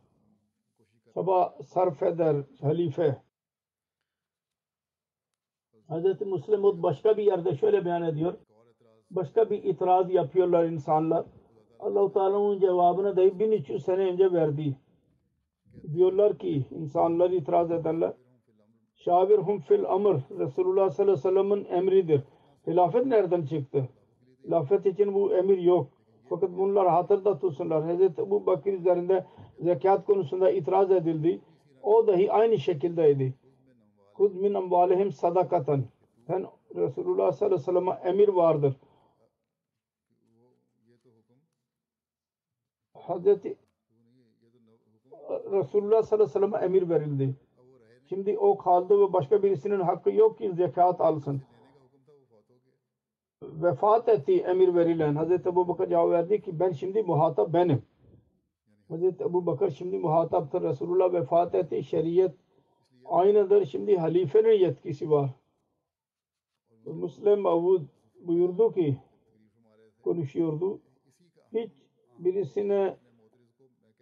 [1.14, 3.22] Çaba sarf eder halife.
[5.90, 6.22] Hz.
[6.22, 8.34] Müslim başka bir yerde şöyle beyan ediyor.
[9.12, 11.26] Başka bir itiraz yapıyorlar insanlar.
[11.80, 14.78] Allah-u Teala'nın cevabını da 1300 sene önce verdi.
[15.94, 18.14] Diyorlar ki insanlar itiraz ederler.
[18.96, 22.22] Şavirhum fil amr Resulullah sallallahu aleyhi ve sellem'in emridir.
[22.68, 23.90] Hilafet nereden çıktı?
[24.44, 25.93] Hilafet için bu emir yok.
[26.30, 27.84] Fakat bunlar hatırda tutsunlar.
[27.84, 28.02] Hz.
[28.02, 29.26] Ebu Bakır üzerinde
[29.60, 31.42] zekat konusunda itiraz edildi.
[31.84, 33.34] O dahi aynı şekildeydi.
[34.14, 35.84] Kud min amvalihim sadakaten.
[36.28, 38.76] Sen Resulullah sallallahu aleyhi ve sellem'e emir vardır.
[42.94, 43.58] Hazreti
[45.52, 47.36] Resulullah sallallahu aleyhi ve sellem'e emir verildi.
[48.10, 51.42] Şimdi o kaldı ve başka birisinin hakkı yok ki zekat alsın.
[53.44, 55.16] Vefat etti emir verilen.
[55.16, 57.82] Hazreti Ebu Bakır cevap verdi ki ben şimdi muhatap benim.
[58.90, 60.62] Hazreti Ebu Bakır şimdi muhataptır.
[60.62, 61.84] Resulullah vefat etti.
[61.84, 62.32] Şeriyet
[63.06, 63.66] aynıdır.
[63.66, 65.30] Şimdi halifenin yetkisi var.
[66.86, 67.82] Müslim Avud
[68.22, 68.98] buyurdu ki
[70.04, 70.82] konuşuyordu.
[71.54, 71.72] Hiç
[72.20, 72.98] birisine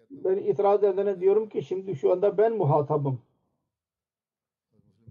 [0.10, 3.22] ben itiraz edene diyorum ki şimdi şu anda ben muhatabım.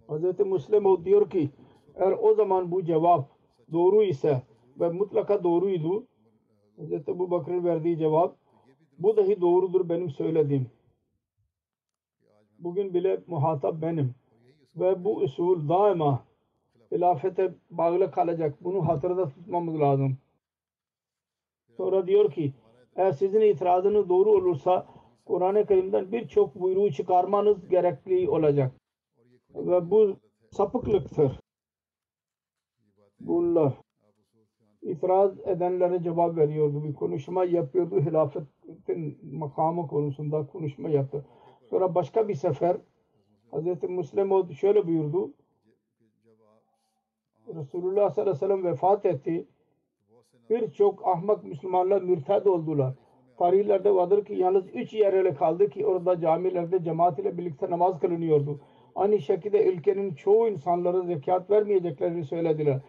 [0.08, 0.40] Hz.
[0.40, 1.50] Müslim Avud diyor ki
[1.94, 3.39] eğer o zaman bu cevap
[3.72, 4.42] doğru ise
[4.80, 6.06] ve mutlaka doğruydu
[6.78, 6.92] Hz.
[6.92, 8.36] Ebu Bakır'ın verdiği cevap
[8.98, 10.70] bu dahi doğrudur benim söylediğim.
[12.58, 14.14] Bugün bile muhatap benim.
[14.76, 16.24] Ve bu usul daima
[16.92, 18.54] hilafete bağlı kalacak.
[18.60, 20.18] Bunu hatırda tutmamız lazım.
[21.76, 22.52] Sonra diyor ki
[22.96, 24.86] eğer sizin itirazınız doğru olursa
[25.24, 28.72] Kur'an-ı Kerim'den birçok buyruğu çıkarmanız gerekli olacak.
[29.54, 30.16] Ve bu
[30.50, 31.40] sapıklıktır.
[33.20, 33.74] Bunlar
[34.82, 36.84] itiraz edenlere cevap veriyordu.
[36.84, 38.00] Bir konuşma yapıyordu.
[38.00, 41.24] Hilafetin makamı konusunda konuşma yaptı.
[41.70, 42.76] Sonra başka bir sefer
[43.52, 43.82] Hz.
[43.88, 45.32] Müslim şöyle buyurdu.
[47.54, 49.46] Resulullah sallallahu aleyhi ve sellem vefat etti.
[50.50, 52.94] Birçok ahmak Müslümanlar mürted oldular.
[53.38, 58.00] Tarihlerde vardır ki yalnız üç yer öyle kaldı ki orada camilerde cemaat ile birlikte namaz
[58.00, 58.60] kılınıyordu.
[58.94, 62.80] Aynı şekilde ülkenin çoğu insanları zekat vermeyeceklerini söylediler.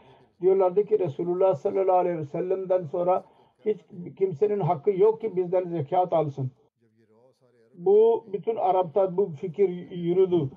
[0.41, 3.23] Diyorlardı ki Resulullah sallallahu aleyhi ve sellem'den sonra
[3.65, 3.79] hiç
[4.17, 6.51] kimsenin hakkı yok ki bizden zekat alsın.
[7.73, 10.49] Bu bütün Arap'ta bu fikir yürüdü.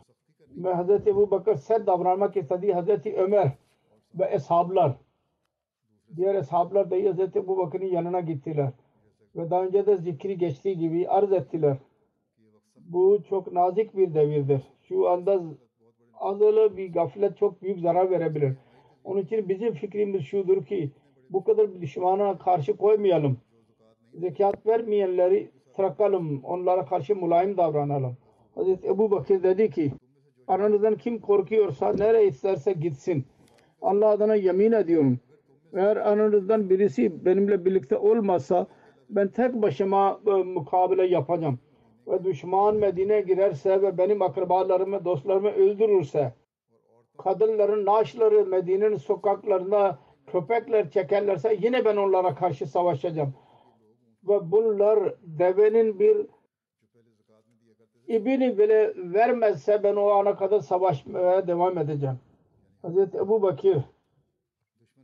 [0.57, 1.07] Ve Hz.
[1.07, 2.75] Ebu Bakır sert davranmak istedi.
[2.75, 3.07] Hz.
[3.07, 3.53] Ömer
[4.15, 4.97] ve eshablar
[6.17, 7.37] diğer eshablar da Hz.
[7.37, 8.73] Ebu Bakır'ın yanına gittiler.
[9.37, 11.77] Ve daha önce de zikri geçtiği gibi arz ettiler.
[12.77, 14.63] Bu çok nazik bir devirdir.
[14.83, 15.43] Şu anda
[16.15, 18.57] azılı bir gaflet çok büyük zarar verebilir.
[19.05, 20.91] Onun için bizim fikrimiz şudur ki
[21.31, 23.39] bu kadar düşmana karşı koymayalım.
[24.15, 26.41] Zekat vermeyenleri bırakalım.
[26.45, 28.17] Onlara karşı mulayim davranalım.
[28.55, 29.93] Hazreti Ebu Bakır dedi ki
[30.49, 33.25] aranızdan kim korkuyorsa nereye isterse gitsin.
[33.83, 35.19] Allah adına yemin ediyorum.
[35.75, 38.67] Eğer aranızdan birisi benimle birlikte olmazsa
[39.11, 41.59] ben tek başıma e, mukabele yapacağım.
[42.07, 46.33] Ve düşman Medine'ye girerse ve benim akrabalarımı, dostlarımı öldürürse
[47.19, 53.35] kadınların naaşları Medine'nin sokaklarında köpekler çekerlerse yine ben onlara karşı savaşacağım.
[54.29, 56.27] Ve bunlar devenin bir
[58.09, 62.19] ibini bile vermezse ben o ana kadar savaşmaya devam edeceğim.
[62.83, 63.77] Hazreti Ebu Bakir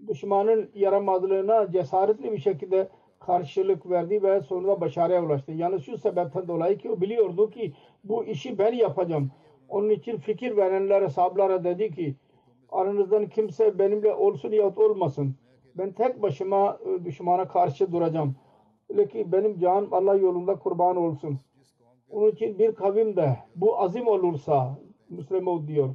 [0.08, 2.88] düşmanın yaramazlığına cesaretli bir şekilde
[3.20, 5.52] karşılık verdi ve sonunda başarıya ulaştı.
[5.52, 7.72] Yani şu sebepten dolayı ki o biliyordu ki
[8.04, 9.30] bu işi ben yapacağım.
[9.70, 12.14] Onun için fikir verenlere, sahablara dedi ki
[12.68, 15.34] aranızdan kimse benimle olsun yahut olmasın.
[15.74, 18.36] Ben tek başıma e, düşmana karşı duracağım.
[18.90, 21.38] Öyle ki benim canım Allah yolunda kurban olsun.
[22.10, 24.78] Onun için bir kavimde bu azim olursa
[25.10, 25.94] Müslüman diyor.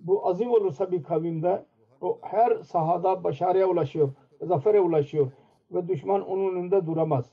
[0.00, 1.64] Bu azim olursa bir kavimde
[2.00, 4.08] o her sahada başarıya ulaşıyor.
[4.40, 5.30] Zafere ulaşıyor.
[5.70, 7.30] Ve düşman onun önünde duramaz.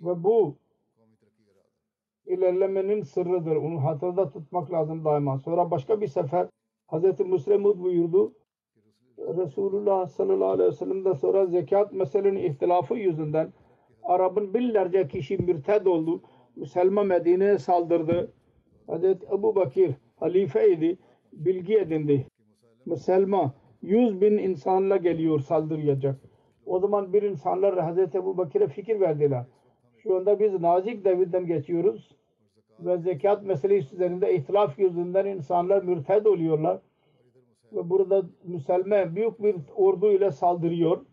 [0.00, 0.54] Ve bu
[2.26, 3.56] ilerlemenin sırrıdır.
[3.56, 5.38] Onu hatırda tutmak lazım daima.
[5.38, 6.48] Sonra başka bir sefer
[6.92, 7.20] Hz.
[7.20, 8.32] Müslim buyurdu.
[9.18, 13.52] Resulullah sallallahu aleyhi ve sellem'den sonra zekat meselenin ihtilafı yüzünden
[14.02, 16.22] Arap'ın binlerce kişi mürted oldu.
[16.56, 18.32] Müslüman Medine'ye saldırdı.
[18.88, 19.04] Hz.
[19.04, 20.98] Ebu Bakir halifeydi.
[21.32, 22.26] Bilgi edindi.
[22.86, 26.20] Müslüman 100 bin insanla geliyor saldıracak.
[26.66, 29.44] O zaman bir insanlar Hazreti Ebu Bakır'a fikir verdiler.
[30.02, 32.16] Şu anda biz nazik devirden geçiyoruz
[32.80, 36.80] ve zekat meselesi üzerinde ihtilaf yüzünden insanlar mürted oluyorlar.
[37.72, 41.06] Ve burada Müslüman büyük bir ordu ile saldırıyor.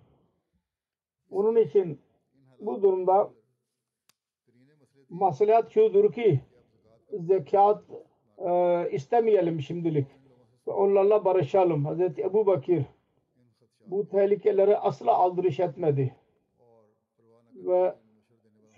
[1.31, 2.01] Onun için
[2.59, 3.31] bu durumda
[5.09, 6.39] maslahat şudur ki
[7.11, 7.83] zekat
[8.37, 10.07] e, istemeyelim şimdilik.
[10.67, 11.85] Ve onlarla barışalım.
[11.85, 12.85] Hazreti Ebu Bakir
[13.85, 16.15] bu tehlikelere asla aldırış etmedi.
[17.55, 17.95] Ve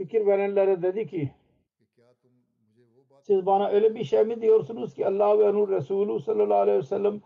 [0.02, 1.32] fikir verenlere dedi ki
[3.22, 6.84] siz bana öyle bir şey mi diyorsunuz ki Allah ve Nur Resulü sallallahu aleyhi ve
[6.84, 7.22] sellem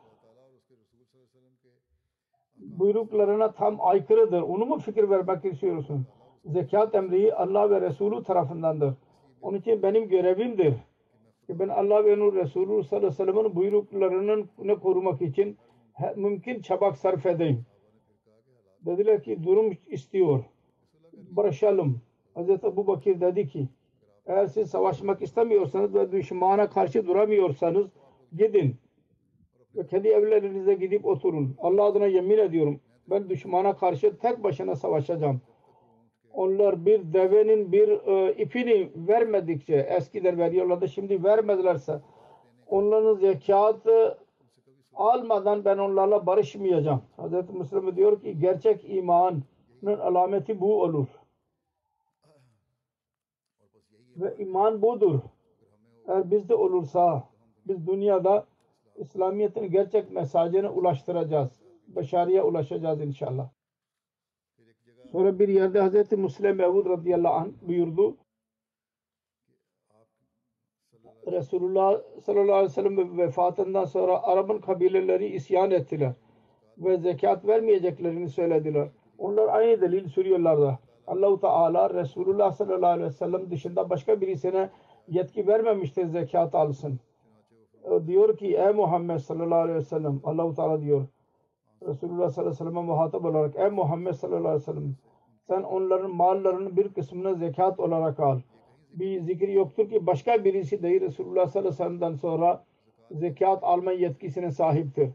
[2.58, 4.42] buyruklarına tam aykırıdır.
[4.42, 6.08] Onu mu fikir vermek istiyorsun?
[6.46, 8.94] Zekat emri Allah ve Resulü tarafındandır.
[9.42, 10.74] Onun için benim görevimdir
[11.48, 15.58] ki ben Allah ve Nur Resulü sallallahu aleyhi ve sellem'in buyruklarını korumak için
[16.16, 17.66] mümkün çabak sarf edeyim.
[18.82, 20.44] Dediler ki durum istiyor.
[21.14, 22.02] Barışalım.
[22.36, 23.68] Hazreti Ebu Bakir dedi ki
[24.26, 27.88] eğer siz savaşmak istemiyorsanız ve düşmana karşı duramıyorsanız
[28.38, 28.76] gidin.
[29.76, 31.56] Ve kendi evlerinize gidip oturun.
[31.60, 32.80] Allah adına yemin ediyorum.
[33.10, 35.42] Ben düşmana karşı tek başına savaşacağım.
[36.34, 42.02] Onlar bir devenin bir e, ipini vermedikçe eskiden veriyorlardı şimdi vermedilerse
[42.68, 44.18] onların zekatı
[44.96, 47.02] almadan ben onlarla barışmayacağım.
[47.18, 49.44] Hazreti Müslim diyor ki gerçek imanın
[49.86, 51.08] alameti bu olur.
[54.16, 55.20] Ve iman budur.
[56.08, 57.30] Eğer bizde olursa
[57.68, 58.46] biz dünyada
[58.96, 61.50] İslamiyet'in gerçek mesajını ulaştıracağız.
[61.88, 63.50] Başarıya ulaşacağız inşallah.
[65.12, 68.18] Sonra bir yerde Hazreti Müslim Mevud radıyallahu anh buyurdu.
[71.32, 76.14] Resulullah sallallahu aleyhi ve sellem vefatından sonra Arap'ın kabileleri isyan ettiler.
[76.78, 78.88] Ve zekat vermeyeceklerini söylediler.
[79.18, 80.80] Onlar aynı delil sürüyorlardı.
[81.08, 84.70] Allahu Teala Resulullah sallallahu aleyhi ve sellem dışında başka birisine
[85.08, 87.00] yetki vermemiştir zekat alsın.
[88.08, 91.06] Diyor ki ey Muhammed sallallahu aleyhi ve sellem Allahu Teala diyor
[91.88, 94.96] Resulullah sallallahu aleyhi ve sellem'e muhatap olarak ey Muhammed sallallahu aleyhi ve sellem
[95.48, 98.40] sen onların mallarının bir kısmını zekat olarak al.
[98.94, 102.64] Bir zikir yoktur ki başka birisi değil Resulullah sallallahu aleyhi ve sellem'den sonra
[103.12, 105.10] zekat alma yetkisine sahiptir.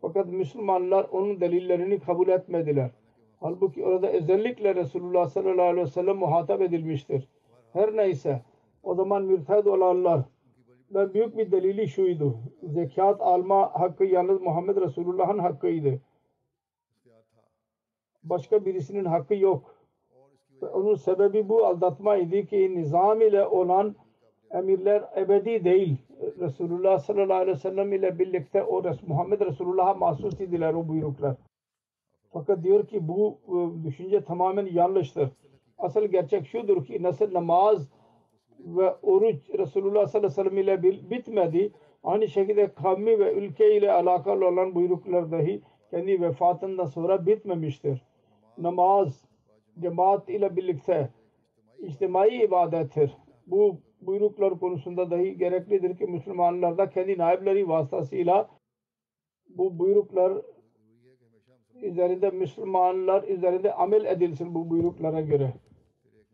[0.00, 2.90] Fakat Müslümanlar onun delillerini kabul etmediler.
[3.40, 7.28] Halbuki orada özellikle Resulullah sallallahu aleyhi ve sellem muhatap edilmiştir.
[7.72, 8.42] Her neyse
[8.82, 10.20] o zaman mürted olanlar
[10.94, 12.38] ve büyük bir delili şuydu.
[12.62, 16.00] Zekat alma hakkı yalnız Muhammed Resulullah'ın hakkıydı.
[18.24, 19.74] Başka birisinin hakkı yok.
[20.62, 23.94] Ve onun sebebi bu aldatma idi ki nizam ile olan
[24.50, 25.96] emirler ebedi değil.
[26.40, 31.36] Resulullah sallallahu aleyhi ve sellem ile birlikte o Muhammed Resulullah'a mahsus idiler o buyruklar.
[32.32, 35.28] Fakat diyor ki bu e, düşünce tamamen yanlıştır.
[35.78, 37.88] Asıl gerçek şudur ki nasıl namaz
[38.58, 41.72] ve oruç Resulullah sallallahu aleyhi ve sellem ile bitmedi.
[42.04, 48.02] Aynı şekilde kavmi ve ülke ile alakalı olan buyruklar dahi kendi vefatından sonra bitmemiştir.
[48.58, 49.24] Namaz
[49.78, 51.10] cemaat ile birlikte
[51.78, 53.16] içtimai ibadettir.
[53.46, 58.48] Bu buyruklar konusunda dahi gereklidir ki Müslümanlar da kendi naibleri vasıtasıyla
[59.48, 60.32] bu buyruklar
[61.82, 65.52] üzerinde Müslümanlar üzerinde amel edilsin bu buyruklara göre.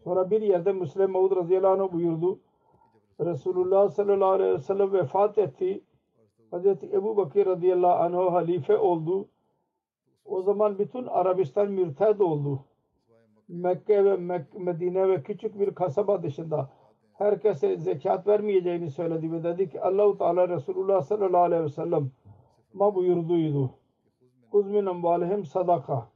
[0.05, 2.38] Sonra bir yerde Müslim Maud radıyallahu anh buyurdu.
[3.20, 5.81] Resulullah sallallahu aleyhi ve sellem vefat etti.
[6.50, 9.28] Hazreti Ebu Bakır radıyallahu anh halife oldu.
[10.24, 12.64] O zaman bütün Arabistan mürted oldu.
[13.48, 16.70] Mekke ve Mek Medine ve küçük bir kasaba dışında
[17.12, 22.11] herkese zekat vermeyeceğini söyledi ve dedi ki Allahu Teala Resulullah sallallahu aleyhi ve sellem
[22.72, 23.70] ma buyurduydu.
[24.53, 26.09] Kuzmin amvalihim sadaka.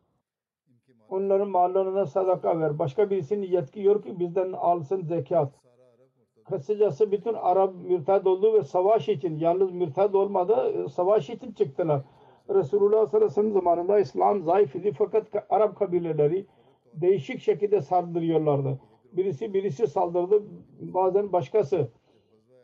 [1.11, 2.79] Onların mallarına sadaka ver.
[2.79, 5.53] Başka birisinin yetki ki bizden alsın zekat.
[6.45, 12.03] Kısacası bütün Arap mürted oldu ve savaş için yalnız mürted olmadı savaş için çıktılar.
[12.49, 16.47] Resulullah sallallahu aleyhi ve sellem zamanında İslam zayıf idi fakat Arap kabileleri
[16.95, 18.81] değişik şekilde saldırıyorlardı.
[19.13, 20.43] Birisi birisi saldırdı
[20.81, 21.89] bazen başkası.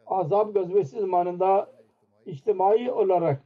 [0.07, 1.71] Azap gazvesi zamanında
[2.27, 3.43] içtimai olarak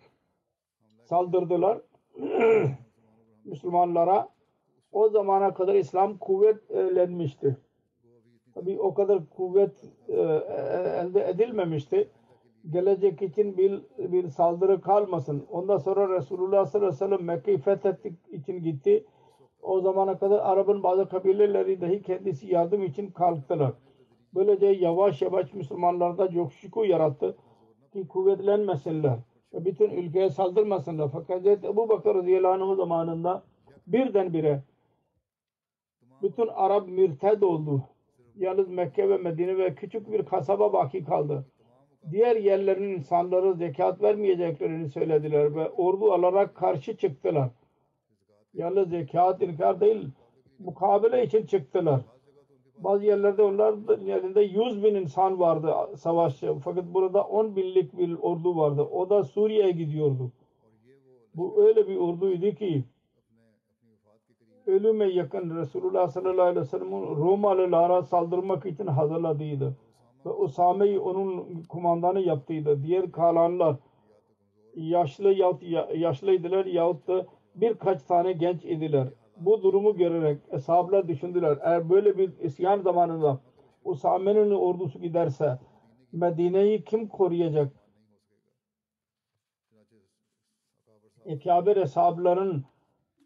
[1.05, 1.79] saldırdılar
[3.45, 4.29] Müslümanlara.
[4.93, 7.57] O zamana kadar İslam kuvvetlenmişti.
[8.55, 10.21] Tabi o kadar kuvvet e,
[11.01, 12.11] elde edilmemişti.
[12.71, 15.47] Gelecek için bir, bir saldırı kalmasın.
[15.51, 19.05] Ondan sonra Resulullah sallallahu aleyhi ve sellem Mekke'yi fethettik için gitti.
[19.63, 23.73] O zamana kadar Arap'ın bazı kabileleri dahi kendisi yardım için kalktılar.
[24.35, 27.37] Böylece yavaş yavaş Müslümanlarda coşku yarattı
[27.93, 29.19] ki kuvvetlenmesinler.
[29.57, 31.09] Ve bütün ülkeye saldırmasınlar.
[31.13, 33.43] Fakat Hazreti Ebu Bakır radıyallahu anh zamanında
[33.87, 34.63] birdenbire
[36.23, 37.83] bütün Arap mürted oldu.
[38.37, 41.47] Yalnız Mekke ve Medine ve küçük bir kasaba baki kaldı.
[42.11, 47.51] Diğer yerlerin insanları zekat vermeyeceklerini söylediler ve ordu alarak karşı çıktılar.
[48.55, 50.09] Yalnız zekat inkar değil,
[50.59, 52.01] mukabele için çıktılar.
[52.79, 56.55] Bazı yerlerde onların yerinde 100 bin insan vardı savaşçı.
[56.65, 58.83] Fakat burada 10 binlik bir ordu vardı.
[58.83, 60.33] O da Suriye'ye gidiyordu.
[61.35, 62.85] Bu öyle bir orduydu ki
[64.67, 69.77] ölüme yakın Resulullah sallallahu aleyhi ve sellem'in Romalılara saldırmak için hazırladıydı.
[70.27, 72.83] Ve Usame'yi onun kumandanı yaptıydı.
[72.83, 73.77] Diğer kalanlar
[74.75, 75.63] yaşlı yahut
[75.95, 79.09] yaşlıydılar yahut da birkaç tane genç idiler.
[79.37, 81.59] Bu durumu görerek eshablar düşündüler.
[81.63, 83.41] Eğer böyle bir isyan zamanında
[83.85, 85.59] Usame'nin ordusu giderse
[86.13, 87.73] Medine'yi kim koruyacak?
[91.25, 92.65] Ekabir eshabların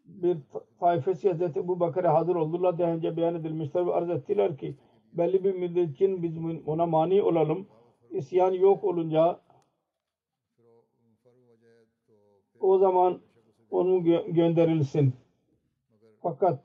[0.05, 0.39] bir
[0.81, 4.77] taifesi Hazreti Ebu Bakır'a hazır oldular daha beyan edilmişler ve arz ettiler ki
[5.13, 7.67] belli bir müddet için biz ona mani olalım.
[8.11, 9.41] İsyan yok olunca
[12.61, 13.21] o zaman
[13.71, 15.15] onun gö- gönderilsin.
[16.23, 16.61] Fakat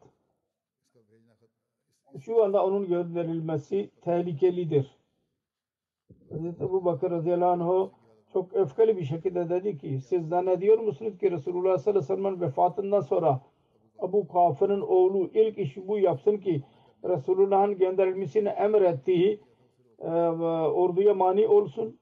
[2.20, 4.98] şu anda onun gönderilmesi tehlikelidir.
[6.30, 7.90] Hazreti Ebu Bakır radıyallahu anh
[8.34, 12.42] çok öfkeli bir şekilde dedi ki siz zannediyor musunuz ki Resulullah sallallahu aleyhi ve sellem'in
[12.42, 13.42] vefatından sonra
[14.00, 16.64] Abu Kafir'in oğlu ilk iş bu yapsın ki
[17.04, 19.42] Resulullah'ın gönderilmesini emrettiği
[20.00, 22.00] e, orduya mani olsun.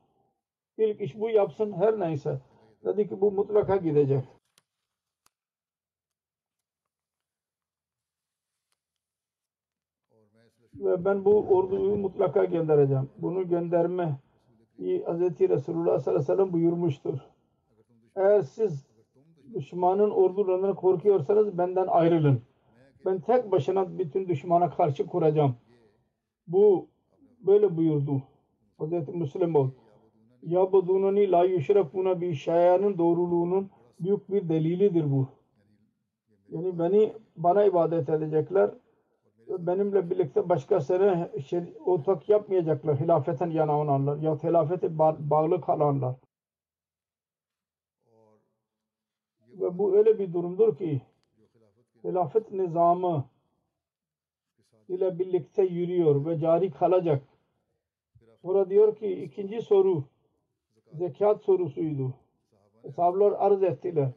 [0.77, 2.41] İlk iş bu yapsın her neyse.
[2.85, 4.23] Dedi ki bu mutlaka gidecek.
[10.73, 13.09] Ben bu orduyu mutlaka göndereceğim.
[13.17, 14.19] Bunu gönderme
[14.79, 15.39] Hz.
[15.39, 17.17] Resulullah sallallahu aleyhi ve sellem buyurmuştur.
[18.15, 18.85] Eğer siz
[19.53, 22.41] düşmanın ordularından korkuyorsanız benden ayrılın.
[23.05, 25.55] Ben tek başına bütün düşmana karşı kuracağım.
[26.47, 26.87] Bu
[27.39, 28.21] böyle buyurdu.
[28.79, 29.09] Hz.
[29.09, 29.69] Müslim ol.
[30.43, 33.69] Yabudunani la yuşrakuna bi şayanın doğruluğunun
[33.99, 35.27] büyük bir delilidir bu.
[36.49, 38.71] Yani beni bana ibadet edecekler.
[39.47, 42.99] Benimle birlikte başkasına şey, ortak yapmayacaklar.
[42.99, 46.15] Hilafetten yana olanlar ya hilafete bağlı kalanlar.
[49.47, 51.01] Ve bu öyle bir durumdur ki
[52.03, 53.25] hilafet nizamı
[54.87, 57.23] ile birlikte yürüyor ve cari kalacak.
[58.43, 60.03] Burada diyor ki ikinci soru
[60.93, 62.13] zekat sorusuydu.
[62.95, 64.09] Sahabeler arz ettiler.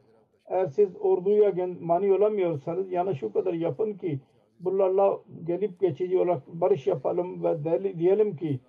[0.45, 4.19] Eğer siz orduya mani olamıyorsanız yani şu kadar yapın ki
[4.59, 8.59] bunlarla gelip geçici olarak barış yapalım ve diyelim ki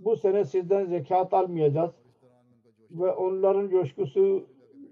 [0.00, 1.90] bu sene sizden zekat almayacağız
[2.90, 4.46] ve onların coşkusu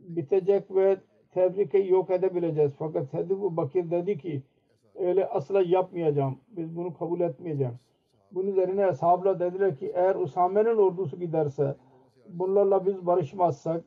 [0.08, 0.96] bitecek ve
[1.30, 2.72] tebrikeyi yok edebileceğiz.
[2.78, 4.42] Fakat Hazreti Bakir dedi ki
[4.94, 6.38] öyle asla yapmayacağım.
[6.48, 7.74] Biz bunu kabul etmeyeceğim.
[8.32, 11.76] Bunun üzerine ashabla dediler ki eğer Usame'nin ordusu giderse
[12.28, 13.84] bunlarla biz barışmazsak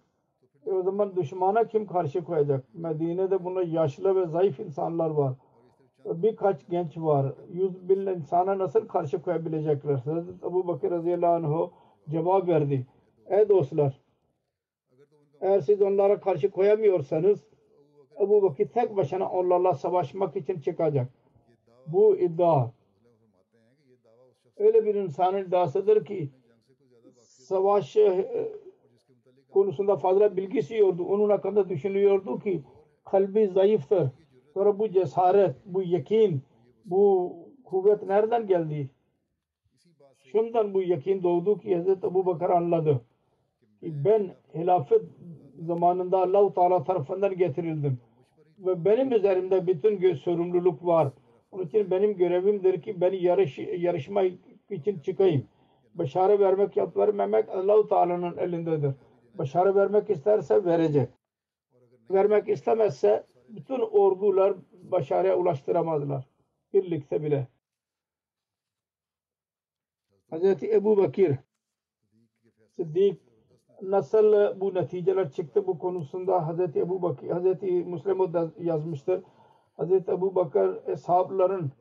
[0.65, 2.65] o zaman düşmana kim karşı koyacak?
[2.73, 5.33] Medine'de buna yaşlı ve zayıf insanlar var.
[6.05, 7.33] Birkaç genç var.
[7.51, 9.95] Yüz bin insana nasıl karşı koyabilecekler?
[9.95, 11.69] Hazreti Ebu Bakır radıyallahu anh
[12.11, 12.87] cevap verdi.
[13.29, 14.01] Ey dostlar
[15.41, 17.43] eğer siz onlara karşı koyamıyorsanız
[18.21, 21.07] Ebu Bakır tek başına onlarla savaşmak için çıkacak.
[21.87, 22.71] Bu iddia
[24.57, 26.29] öyle bir insanın iddiasıdır ki
[27.21, 27.97] savaş
[29.51, 31.05] konusunda fazla bilgisi yoktu.
[31.09, 32.63] Onun hakkında düşünüyordu ki
[33.05, 34.09] kalbi zayıftır.
[34.59, 36.41] Sonra bu cesaret, bu yakin,
[36.85, 37.33] bu
[37.63, 38.89] kuvvet nereden geldi?
[40.17, 43.01] Şundan bu yakin doğdu ki Hazreti Ebu Bakır anladı.
[43.79, 45.01] Ki ben hilafet
[45.59, 47.99] zamanında Allah-u Teala tarafından getirildim.
[48.59, 51.11] Ve benim üzerimde bütün sorumluluk var.
[51.51, 54.23] Onun için benim görevimdir ki beni yarış, yarışma
[54.69, 55.43] için çıkayım.
[55.95, 58.91] Başarı vermek yap vermemek Allah-u Teala'nın elindedir.
[59.37, 61.09] Başarı vermek isterse verecek.
[62.11, 66.27] Vermek istemezse bütün ordular başarıya ulaştıramazlar.
[66.73, 67.47] Birlikte bile.
[70.31, 70.63] Hz.
[70.63, 71.37] Ebu Bakir
[72.75, 73.21] Sıddık
[73.81, 76.59] nasıl bu neticeler çıktı bu konusunda Hz.
[76.75, 77.61] Ebu Bakir, Hz.
[77.87, 79.23] Müslim da yazmıştır.
[79.77, 79.91] Hz.
[79.91, 81.71] Ebu Bakır eshabların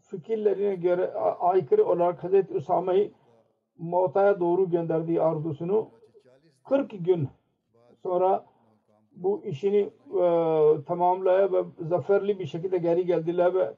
[0.00, 2.50] fikirlerine göre aykırı olarak Hz.
[2.50, 3.12] Usame'yi
[3.78, 5.90] Mu'ta'ya doğru gönderdiği ordusunu
[6.64, 7.28] 40 gün
[8.02, 8.46] sonra
[9.16, 10.24] bu işini e,
[10.86, 13.74] tamamlaya ve zaferli bir şekilde geri geldiler ve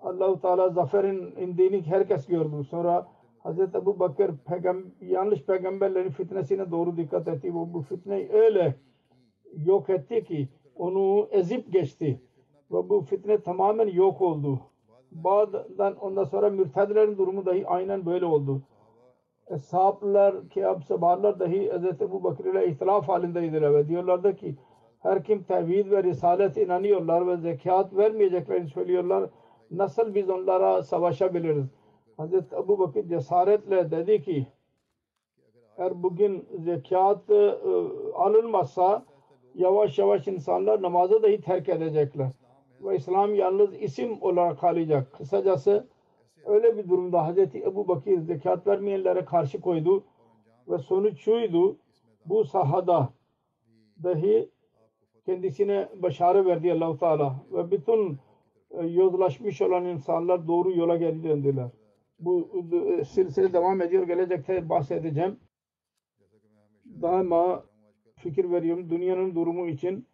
[0.00, 2.64] Allah-u Teala zaferin indiğini herkes gördü.
[2.70, 7.54] Sonra Hazreti Ebu Bakır peygam- yanlış peygamberlerin fitnesine doğru dikkat etti.
[7.54, 8.74] Bu, bu fitneyi öyle
[9.56, 12.20] yok etti ki onu ezip geçti.
[12.70, 14.60] Ve bu fitne tamamen yok oldu.
[15.12, 18.62] Bağdan ondan sonra mürtedlerin durumu dahi aynen böyle oldu.
[19.50, 22.02] Eshablar, Kâb sabarlar dahi Hz.
[22.02, 24.56] Ebu Bakır ile ihtilaf halindeydiler ve diyorlardı ki
[25.00, 29.30] her kim tevhid ve risalet inanıyorlar ve zekat vermeyeceklerini söylüyorlar.
[29.70, 31.66] Nasıl biz onlara savaşabiliriz?
[32.16, 34.46] Hazreti Ebu Bakır cesaretle dedi ki
[35.78, 37.54] eğer bugün zekat e,
[38.14, 39.04] alınmazsa
[39.54, 42.30] yavaş yavaş insanlar namazı dahi terk edecekler.
[42.80, 45.12] Ve İslam yalnız isim olarak kalacak.
[45.12, 45.86] Kısacası
[46.46, 50.04] öyle bir durumda Hazreti Ebu Bakır zekat vermeyenlere karşı koydu
[50.68, 51.76] ve sonuç şuydu
[52.26, 53.08] bu sahada
[54.02, 54.50] dahi
[55.26, 58.18] kendisine başarı verdi allah Teala ve bütün
[58.70, 61.70] e, yozlaşmış olan insanlar doğru yola geri döndüler.
[62.18, 62.48] Bu
[62.98, 64.06] e, silsile devam ediyor.
[64.06, 65.40] Gelecekte bahsedeceğim.
[67.02, 67.64] Daima
[68.16, 68.90] fikir veriyorum.
[68.90, 70.06] Dünyanın durumu için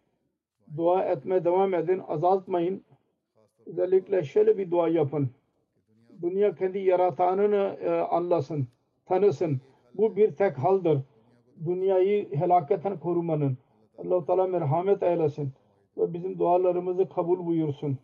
[0.77, 2.01] dua etmeye devam edin.
[2.07, 2.85] Azaltmayın.
[3.65, 5.29] Özellikle şöyle bir dua yapın.
[6.21, 8.67] Dünya kendi yaratanını e, anlasın,
[9.05, 9.61] tanısın.
[9.93, 11.01] Bu bir tek haldır.
[11.65, 13.57] Dünyayı helaketten korumanın.
[13.97, 15.53] allah Teala merhamet eylesin
[15.97, 17.97] ve bizim dualarımızı kabul buyursun.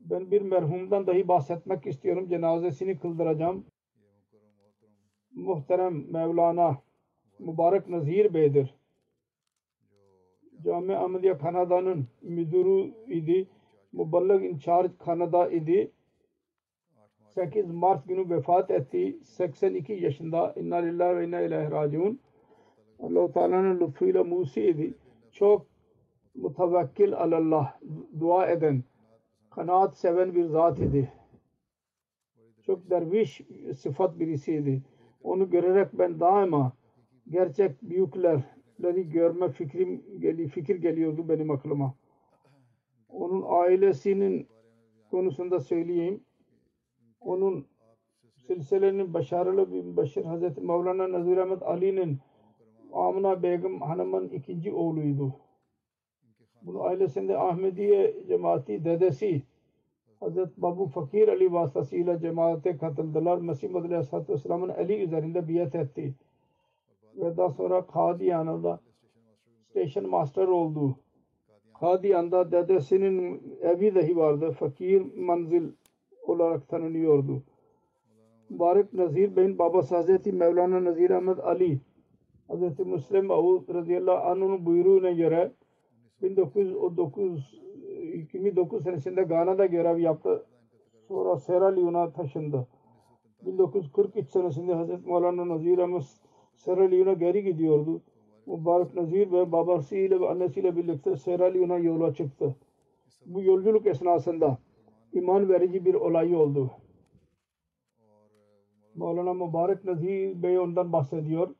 [0.00, 2.28] Ben bir merhumdan dahi bahsetmek istiyorum.
[2.28, 3.66] Cenazesini kıldıracağım.
[5.34, 6.78] Muhterem Mevlana
[7.38, 8.74] Mübarek Nazir Bey'dir.
[10.64, 13.48] Cami Ahmediye Kanada'nın müdürü idi.
[13.92, 15.92] Muballag incharge Kanada idi.
[17.36, 19.18] 8 Mart günü vefat etti.
[19.22, 20.54] 82 yaşında.
[20.56, 22.20] İnna lillahi ve inna ileyhi raciun.
[22.98, 24.94] Allah-u Teala'nın lütfuyla musi idi.
[25.32, 25.66] Çok
[26.34, 27.80] mutavakkil alallah
[28.20, 28.84] dua eden,
[29.50, 31.12] kanaat seven bir zat idi.
[32.66, 33.40] Çok derviş
[33.78, 34.82] sıfat birisiydi.
[35.22, 36.72] Onu görerek ben daima
[37.30, 41.94] gerçek büyükleri görme fikrim geli, fikir geliyordu benim aklıma.
[43.08, 44.48] Onun ailesinin
[45.10, 46.25] konusunda söyleyeyim.
[47.26, 47.66] Onun
[48.46, 52.18] silsilenin başarılı bir başır Hazreti Mevlana Nazir Ahmet Ali'nin
[52.92, 55.32] Amina Begum Hanım'ın ikinci oğluydu.
[56.62, 59.42] Bunun ailesinde Ahmediye cemaati dedesi
[60.20, 63.38] Hazreti Babu Fakir Ali vasıtasıyla cemaate katıldılar.
[63.38, 66.14] Mesih Madri Aleyhisselatü Vesselam'ın Ali üzerinde biat etti.
[67.16, 68.80] Ve daha sonra Kadiyan'da
[69.70, 70.96] station master oldu.
[71.80, 74.50] Kadiyan'da dedesinin evi dahi vardı.
[74.50, 75.68] Fakir manzil
[76.28, 77.42] olarak tanınıyordu.
[78.50, 81.80] Mübarek Nazir Bey'in babası Hazreti Mevlana Nazir Ahmet Ali
[82.48, 85.52] Hazreti Müslim Avud radıyallahu anh'ın buyruğuna göre
[86.22, 87.60] 1909
[88.14, 90.46] 2009 senesinde Gana'da görev yaptı.
[91.08, 92.66] Sonra Sierra Leone'a taşındı.
[93.46, 96.02] 1943 senesinde Hazreti Mevlana Nazir Ahmet
[96.54, 98.02] Sierra Leone'a geri gidiyordu.
[98.46, 102.56] Mübarek Nazir ve babasıyla ve annesiyle birlikte Sierra Leone'a yola çıktı.
[103.26, 104.58] Bu yolculuk esnasında
[105.16, 106.70] iman verici bir olay oldu.
[108.94, 111.54] Mevlana Mübarek Nazir Bey ondan bahsediyor.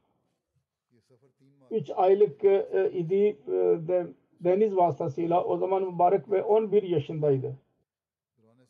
[1.71, 3.53] 3 aylık e, idi e,
[3.89, 4.07] de,
[4.41, 7.57] deniz vasıtasıyla o zaman Mübarek ve 11 yaşındaydı.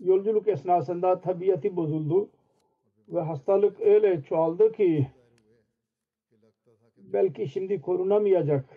[0.00, 2.28] Yolculuk esnasında tabiatı bozuldu
[3.08, 5.06] ve hastalık öyle çoğaldı ki
[6.96, 8.75] belki şimdi korunamayacak.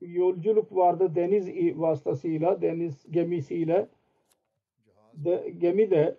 [0.00, 3.88] Yolculuk vardı deniz vasıtasıyla, deniz gemisiyle.
[5.14, 6.16] De, gemi de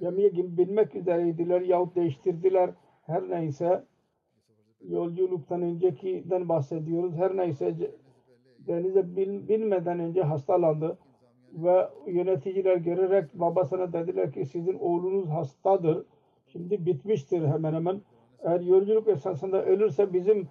[0.00, 2.70] gemiye binmek üzereydiler yahut değiştirdiler.
[3.02, 3.84] Her neyse
[4.80, 7.14] yolculuktan öncekiden bahsediyoruz.
[7.14, 7.74] Her neyse
[8.66, 10.98] denize bin, binmeden önce hastalandı
[11.52, 16.06] ve yöneticiler görerek babasına dediler ki sizin oğlunuz hastadır.
[16.46, 18.00] Şimdi bitmiştir hemen hemen.
[18.42, 20.48] Eğer yolculuk esasında ölürse bizim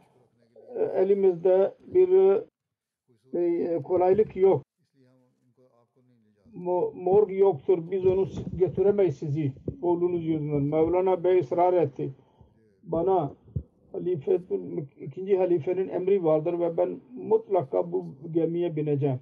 [0.76, 2.41] elimizde bir
[3.34, 4.65] e, kolaylık yok.
[6.93, 7.91] Morg yoktur.
[7.91, 9.51] Biz onu götüremeyiz sizi
[9.82, 10.61] oğlunuz yüzünden.
[10.61, 12.11] Mevlana Bey ısrar etti.
[12.84, 13.34] Bana
[13.91, 14.39] halife,
[15.01, 19.19] ikinci halifenin emri vardır ve ben mutlaka bu gemiye bineceğim.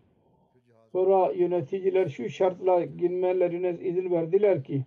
[0.91, 4.85] Sonra yöneticiler şu şartla girmelerine izin verdiler ki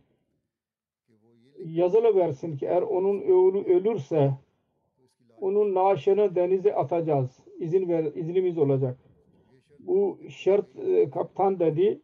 [1.64, 4.32] yazılı versin ki eğer onun oğlu ölürse
[5.40, 7.44] onun naaşını denize atacağız.
[7.58, 8.98] İzin ver, iznimiz olacak.
[9.78, 12.00] Bu şart e, kaptan dedi.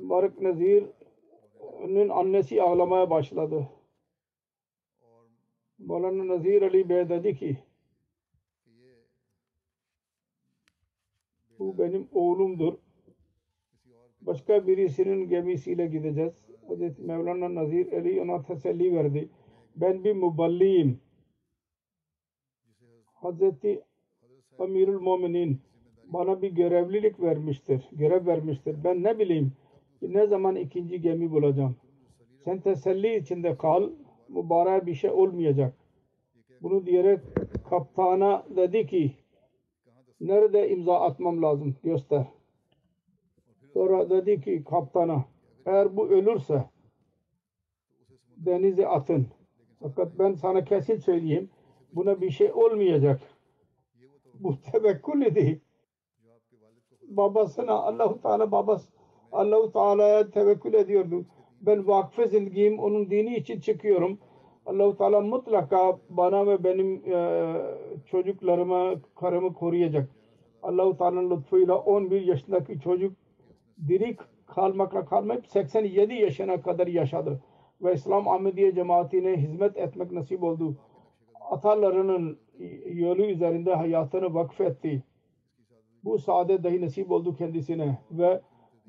[0.00, 3.68] Mark Nazir'in annesi ağlamaya başladı.
[5.78, 7.58] Mevlana Nazir Ali Bey dedi ki
[11.58, 12.74] bu benim oğlumdur.
[14.20, 16.32] başka birisinin gemisiyle gideceğiz.
[16.68, 19.28] Hazreti Mevlana Nazir Ali ona teselli verdi.
[19.76, 21.00] Ben bir muballiyim.
[23.16, 23.82] Hazreti
[24.58, 25.60] Amirul Muminin
[26.04, 27.88] bana bir görevlilik vermiştir.
[27.92, 28.84] Görev vermiştir.
[28.84, 29.52] Ben ne bileyim
[30.02, 31.76] ne zaman ikinci gemi bulacağım.
[32.44, 33.90] Sen teselli içinde kal.
[34.28, 35.74] Mübarek bir şey olmayacak.
[36.62, 37.20] Bunu diyerek
[37.70, 39.12] kaptana dedi ki
[40.20, 42.26] nerede imza atmam lazım göster.
[43.72, 45.24] Sonra dedi ki kaptana
[45.66, 46.64] eğer bu ölürse
[48.36, 49.26] denize atın.
[49.80, 51.50] Fakat ben sana kesin söyleyeyim
[51.92, 53.20] buna bir şey olmayacak.
[54.34, 55.60] Bu tevekkül idi.
[57.02, 58.88] Babasına Allahu Teala babası
[59.32, 61.24] Allahu Teala'ya tevekkül ediyordu.
[61.60, 64.18] Ben vakfı zindagiyim onun dini için çıkıyorum.
[64.66, 67.56] Allahu Teala mutlaka bana ve benim e,
[68.06, 70.08] çocuklarıma, karımı koruyacak.
[70.62, 73.12] Allahu Teala'nın lütfuyla 11 yaşındaki çocuk
[73.88, 74.16] diri
[74.46, 77.40] kalmakla kalmayıp 87 yaşına kadar yaşadı.
[77.82, 80.76] Ve İslam Ahmediye cemaatine hizmet etmek nasip oldu.
[81.50, 82.38] Atalarının
[82.86, 85.02] yolu üzerinde hayatını vakfetti.
[86.04, 88.40] Bu saadet dahi nasip oldu kendisine ve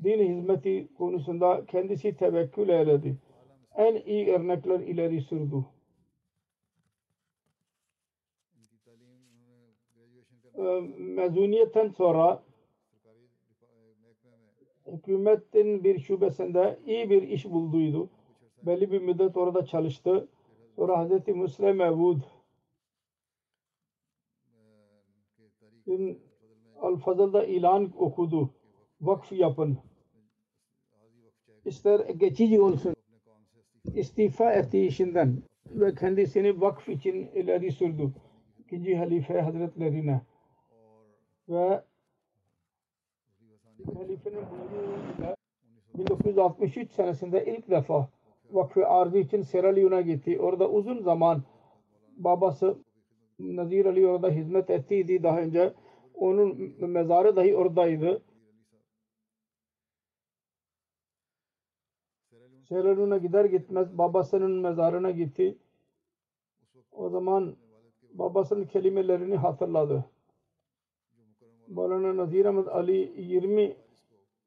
[0.04, 3.18] din hizmeti konusunda kendisi tevekkül eyledi.
[3.76, 5.66] En iyi örnekler ileri sürdü.
[10.58, 12.44] Ee, Mezuniyetten sonra
[14.88, 18.10] hükümetin bir şubesinde iyi bir iş bulduydu.
[18.64, 20.28] Belli bir müddet orada çalıştı.
[20.76, 22.22] Sonra Hazreti Müslim Mevud
[26.82, 28.50] Al-Fazıl'da ilan okudu.
[29.02, 29.78] Vakf yapın.
[31.66, 32.96] İster geçici olsun.
[33.96, 38.12] İstifa etti işinden ve kendisini vakf için ileri sürdü.
[38.60, 40.22] İkinci halife hazretlerine
[41.50, 41.84] ve
[43.96, 45.36] halifenin buyruğuyla
[45.98, 48.10] 1963 senesinde ilk defa
[48.52, 50.40] vakfı arzı için Sierra Leone'a gitti.
[50.40, 51.44] Orada uzun zaman
[52.18, 52.78] babası
[53.40, 55.74] Nazir Ali orada hizmet ettiydi daha önce.
[56.14, 58.22] Onun mezarı dahi oradaydı.
[62.72, 65.58] Leone'a gider gitmez babasının mezarına gitti.
[66.92, 67.56] O zaman
[68.14, 70.06] babasının kelimelerini hatırladı.
[71.68, 73.76] Maulana Nazir Ali 20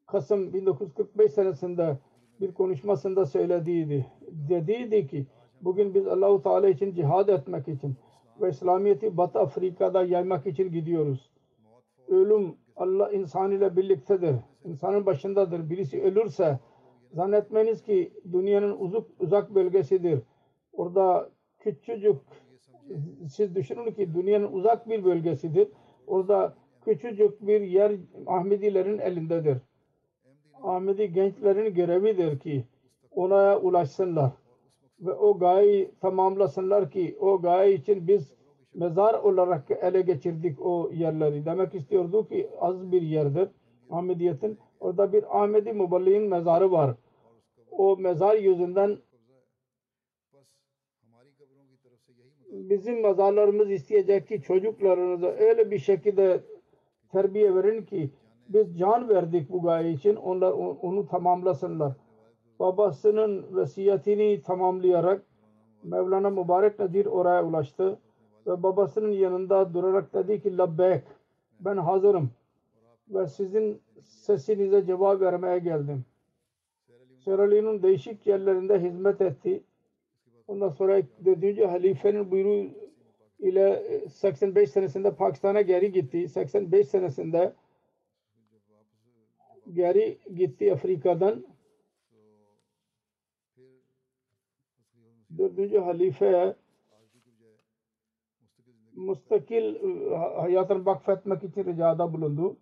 [0.05, 1.97] Kasım 1945 senesinde
[2.41, 4.05] bir konuşmasında söylediydi.
[4.31, 5.25] Dediydi ki
[5.61, 7.95] bugün biz Allahu Teala için cihad etmek için
[8.41, 11.29] ve İslamiyet'i Batı Afrika'da yaymak için gidiyoruz.
[12.07, 14.35] Ölüm Allah insan ile birliktedir.
[14.65, 15.69] İnsanın başındadır.
[15.69, 16.59] Birisi ölürse
[17.13, 20.19] zannetmeniz ki dünyanın uzak, uzak bölgesidir.
[20.73, 21.29] Orada
[21.59, 22.17] küçücük
[23.29, 25.67] siz düşünün ki dünyanın uzak bir bölgesidir.
[26.07, 26.53] Orada
[26.85, 27.91] küçücük bir yer
[28.27, 29.57] Ahmedilerin elindedir.
[30.63, 32.65] Ahmedi gençlerin görevidir ki
[33.11, 34.31] ona ulaşsınlar
[35.01, 38.33] ve o gayeyi tamamlasınlar ki o gaye için biz
[38.73, 41.45] mezar olarak ele geçirdik o yerleri.
[41.45, 43.49] Demek istiyordu ki az bir yerdir
[43.89, 44.57] Ahmediyetin.
[44.79, 46.95] Orada bir Ahmedi Muballiğin mezarı var.
[47.71, 48.97] O mezar yüzünden
[52.51, 56.43] bizim mezarlarımız isteyecek ki çocuklarınıza öyle bir şekilde
[57.11, 58.09] terbiye verin ki
[58.49, 61.93] biz can verdik bu gaye için onlar onu tamamlasınlar.
[62.61, 65.21] Babasının vesiyetini tamamlayarak
[65.83, 67.99] Mevlana Mübarek Nadir oraya ulaştı
[68.47, 71.03] ve babasının yanında durarak dedi ki labbek
[71.59, 72.31] ben hazırım
[73.09, 76.05] ve sizin sesinize cevap vermeye geldim.
[77.23, 77.51] Sierra
[77.83, 79.63] değişik yerlerinde hizmet etti.
[80.47, 81.71] Ondan sonra 4.
[81.71, 82.69] halifenin buyruğu
[83.39, 86.27] ile 85 senesinde Pakistan'a geri gitti.
[86.27, 87.53] 85 senesinde
[89.73, 91.50] geri gitti Afrika'dan.
[95.41, 96.55] Dördüncü halife
[98.95, 99.75] mustakil
[100.37, 102.57] hayatını vakfetmek için ricada bulundu.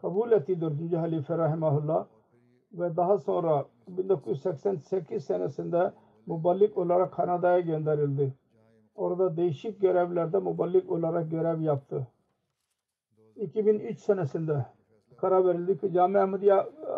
[0.00, 2.06] Kabul etti dördüncü halife rahimahullah
[2.72, 5.92] ve daha sonra 1988 senesinde
[6.26, 8.34] muballik olarak Kanada'ya gönderildi.
[8.94, 12.06] Orada değişik görevlerde muballik olarak görev yaptı.
[13.36, 14.66] 2003 senesinde
[15.16, 16.54] karar verildi ki Cami Ahmediye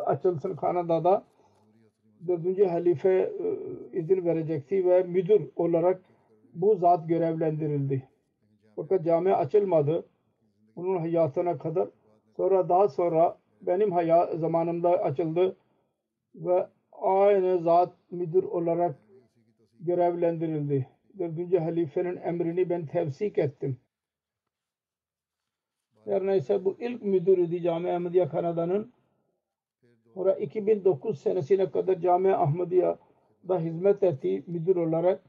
[0.07, 1.25] açılsın Kanada'da.
[2.27, 3.33] Dördüncü halife
[3.97, 6.03] izin verecekti ve müdür olarak
[6.55, 8.09] bu zat görevlendirildi.
[8.77, 10.07] Fakat cami açılmadı.
[10.77, 11.89] Onun hayatına kadar.
[12.37, 15.57] Sonra daha sonra benim hayat zamanımda açıldı
[16.35, 18.99] ve aynı zat müdür olarak
[19.81, 20.89] görevlendirildi.
[21.19, 23.79] Dördüncü halifenin emrini ben tevsik ettim.
[26.05, 28.93] Her neyse bu ilk müdürüydü Cami Ahmediye Kanada'nın.
[30.15, 32.39] Sonra 2009 senesine kadar Camia
[33.51, 35.23] Ahmadiye'da hizmet etti müdür olarak.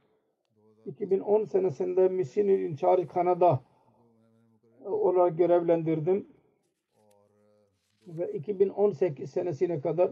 [0.85, 3.61] 2010 senesinde Charge Kanada
[4.85, 6.27] olarak görevlendirdim.
[8.07, 10.11] Ve 2018 senesine kadar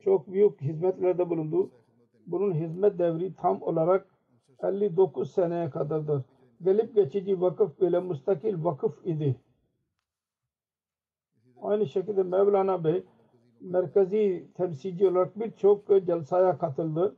[0.00, 1.70] çok büyük hizmetlerde bulundu.
[2.26, 4.06] Bunun hizmet devri tam olarak
[4.62, 6.22] 59 seneye kadardır.
[6.64, 9.36] Gelip geçici vakıf böyle müstakil vakıf idi.
[11.62, 13.04] Aynı şekilde Mevlana Bey
[13.60, 17.16] merkezi temsilci olarak birçok celsaya katıldı.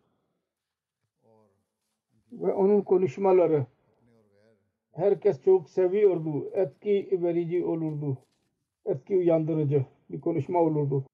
[2.32, 3.66] Ve onun konuşmaları
[4.93, 6.51] herkes çok seviyordu.
[6.53, 8.18] Etki verici olurdu.
[8.86, 11.05] Etki uyandırıcı bir konuşma olurdu.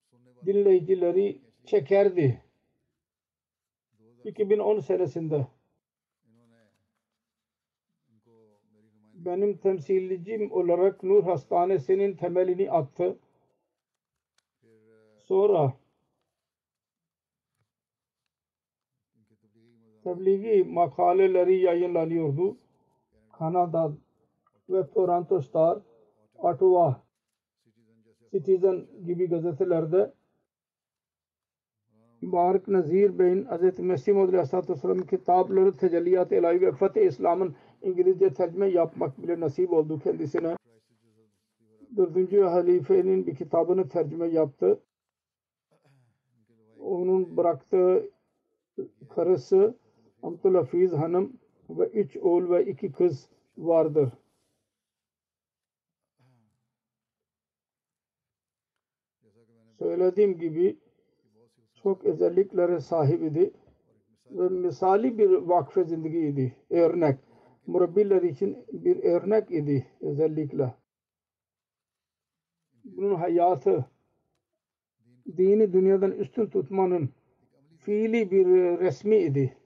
[0.46, 2.42] Dinleyicileri çekerdi.
[4.24, 5.46] 2010 senesinde
[9.14, 13.18] benim temsilcim olarak Nur Hastanesi'nin temelini attı.
[15.24, 15.72] Sonra
[20.04, 22.56] tebliği makaleleri yayınlanıyordu.
[23.32, 23.92] Kanada
[24.68, 25.78] ve Toronto Star,
[26.38, 27.02] Ottawa
[28.32, 30.12] Citizen gibi gazetelerde
[32.20, 33.78] Mübarek Nazir Bey'in Hz.
[33.78, 39.98] Mesih Maud Aleyhisselatü kitapları Tecelliyat-ı İlahi ve Fatih İslam'ın İngilizce tercüme yapmak bile nasip oldu
[39.98, 40.56] kendisine.
[41.96, 44.80] Dördüncü halifenin bir kitabını tercüme yaptı.
[46.84, 48.10] Onun bıraktığı
[49.08, 49.74] karısı
[50.22, 51.32] Abdülhafiz Hanım
[51.70, 53.28] ve üç oğul ve iki kız
[53.58, 54.12] vardır.
[59.78, 60.78] Söylediğim gibi
[61.82, 63.52] çok özelliklere sahip idi
[64.30, 66.56] ve misali bir vakfe zindagiydi.
[66.70, 67.18] Örnek.
[67.66, 70.74] Murabbiler için bir örnek idi özellikle.
[72.84, 73.93] Bunun hayatı
[75.36, 77.08] dini dünyadan üstün tutmanın
[77.78, 78.46] fiili bir
[78.80, 79.56] resmi idi.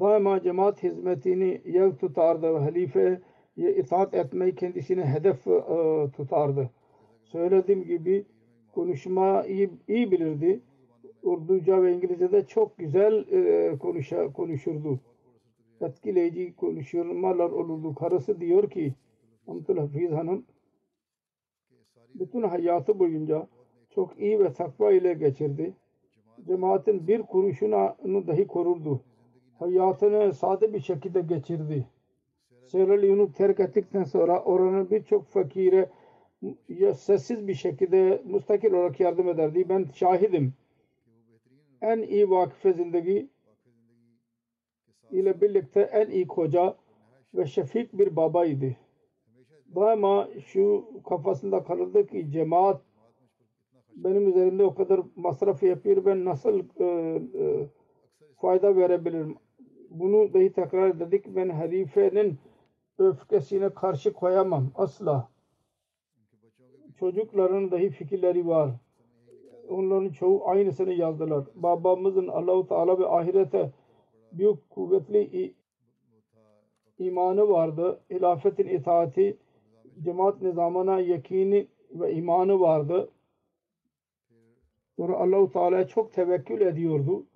[0.00, 3.20] Daima cemaat hizmetini yer tutardı ve halifeye
[3.56, 5.60] itaat etmeyi kendisine hedef e,
[6.16, 6.70] tutardı.
[7.24, 8.24] Söylediğim gibi
[8.72, 10.60] konuşmayı iyi bilirdi.
[11.22, 15.00] Urduca ve İngilizce'de çok güzel e, konuşa, konuşurdu.
[15.80, 17.94] Etkileyici konuşmalar olurdu.
[17.94, 18.94] Karısı diyor ki
[19.48, 20.44] Abdülhafiz Hanım
[22.14, 23.48] bütün hayatı boyunca
[23.94, 25.72] çok iyi ve takva ile geçirdi.
[26.46, 29.00] Cemaatin bir kuruşunu dahi korurdu.
[29.58, 31.86] Hayatını sade bir şekilde geçirdi.
[32.66, 35.90] Sierra terk ettikten sonra oranın birçok fakire
[36.68, 39.68] ya sessiz bir şekilde müstakil olarak yardım ederdi.
[39.68, 40.52] Ben şahidim.
[41.82, 43.28] En iyi vakıfe zindagi
[45.10, 46.76] ile birlikte en iyi koca
[47.34, 48.76] ve şefik bir babaydı.
[49.74, 52.82] Daima şu kafasında kalırdı ki cemaat
[53.96, 57.66] benim üzerimde o kadar masraf yapıyor ben nasıl e, e,
[58.36, 59.36] fayda verebilirim.
[59.90, 61.36] Bunu dahi tekrar ederdik.
[61.36, 62.38] Ben halifenin
[62.98, 65.28] öfkesine karşı koyamam asla.
[66.98, 68.70] Çocukların dahi fikirleri var.
[69.68, 71.44] Onların çoğu aynısını yazdılar.
[71.54, 73.70] Babamızın Allahu Teala ve ahirete
[74.32, 75.54] büyük kuvvetli
[76.98, 78.00] imanı vardı.
[78.10, 79.36] Hilafetin itaati,
[80.04, 83.10] cemaat nizamına yakini ve imanı vardı.
[84.96, 87.26] Sonra Allahu Teala'ya çok tevekkül ediyordu.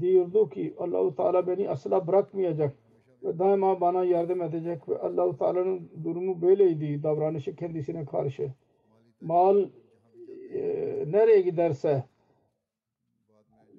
[0.00, 2.74] Diyordu ki Allahu Teala beni asla bırakmayacak
[3.22, 8.52] ve daima bana yardım edecek ve Allahu Teala'nın durumu böyleydi davranışı kendisine karşı.
[9.20, 9.68] Mal
[10.52, 10.60] e,
[11.06, 12.04] nereye giderse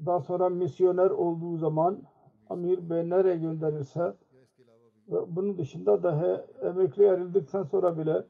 [0.06, 2.02] daha sonra misyoner olduğu zaman
[2.50, 4.14] Amir Bey nereye gönderirse
[5.08, 8.24] ve bunun dışında da emekli ayrıldıktan sonra bile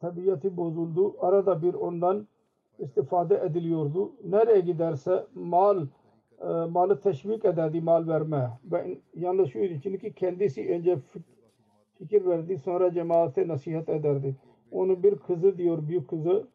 [0.00, 1.16] tabiatı bozuldu.
[1.20, 2.26] Arada bir ondan
[2.78, 4.12] istifade ediliyordu.
[4.24, 5.86] Nereye giderse mal
[6.40, 8.50] e, malı teşvik ederdi mal verme.
[8.64, 10.98] Ben yalnız şu için ki kendisi önce
[11.98, 14.36] fikir verdi sonra cemaate nasihat ederdi.
[14.70, 16.46] Onun bir kızı diyor büyük kızı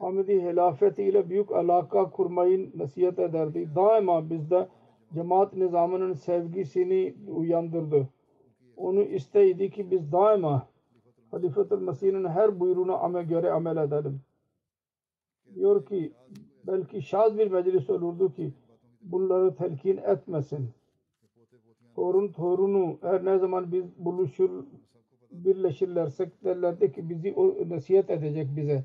[0.00, 3.68] Ahmedi hilafeti ile büyük alaka kurmayı nasihat ederdi.
[3.74, 4.68] Daima bizde
[5.14, 8.08] cemaat nizamının sevgisini uyandırdı.
[8.76, 10.68] Onu isteydi ki biz daima
[11.30, 14.20] Halifetül Mesih'in her buyruğuna amel göre amel edelim.
[15.54, 16.12] Diyor ki
[16.66, 18.52] belki şad bir meclis olurdu ki
[19.02, 20.70] bunları telkin etmesin.
[21.94, 24.50] Torun torunu her ne zaman biz buluşur
[25.30, 28.84] birleşirlersek derlerdi ki bizi o nasihat edecek bize.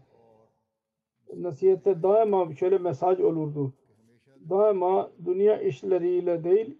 [1.36, 3.74] Nasihette daima şöyle mesaj olurdu.
[4.49, 6.78] Daima dünya işleriyle değil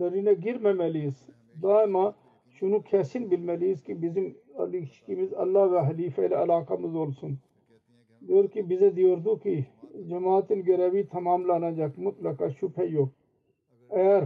[0.00, 1.26] lerine girmemeliyiz.
[1.62, 2.14] Daima
[2.50, 7.38] şunu kesin bilmeliyiz ki bizim ilişkimiz Allah ve halife ile alakamız olsun.
[8.26, 9.66] Diyor ki bize diyordu ki
[10.08, 13.08] cemaatin görevi tamamlanacak mutlaka şüphe yok.
[13.90, 14.24] Eğer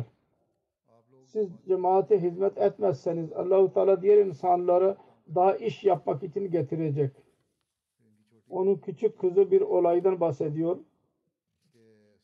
[1.24, 4.97] siz cemaate hizmet etmezseniz Allahu Teala diğer insanlara
[5.35, 7.11] daha iş yapmak için getirecek.
[8.51, 10.79] Onun küçük kızı bir olaydan bahsediyor.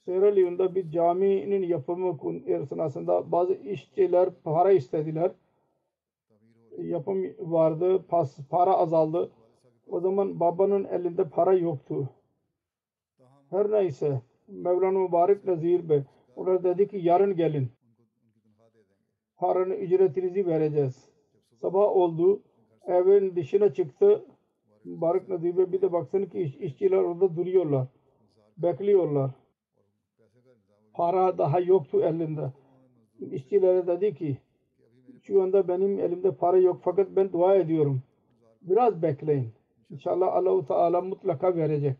[0.05, 5.33] Sierra Leone'da bir caminin yapımı esnasında bazı işçiler para istediler.
[6.79, 9.31] Yapım vardı, pas, para azaldı.
[9.87, 12.09] O zaman babanın elinde para yoktu.
[13.51, 16.03] Her neyse Mevlana Mübarek Nazir Bey
[16.37, 17.69] onlar dedi ki yarın gelin.
[19.37, 21.09] Paranın ücretinizi vereceğiz.
[21.61, 22.43] Sabah oldu.
[22.87, 24.25] Evin dışına çıktı.
[24.85, 27.87] Mübarek Nazir Bey bir de baksın ki iş, işçiler orada duruyorlar.
[28.57, 29.31] Bekliyorlar.
[30.95, 32.53] Para daha yoktu elinde.
[33.21, 34.39] İşçilere dedi ki
[35.27, 38.03] şu anda benim elimde para yok fakat ben dua ediyorum.
[38.63, 39.49] Biraz bekleyin.
[39.91, 41.97] İnşallah Allahu Teala mutlaka verecek.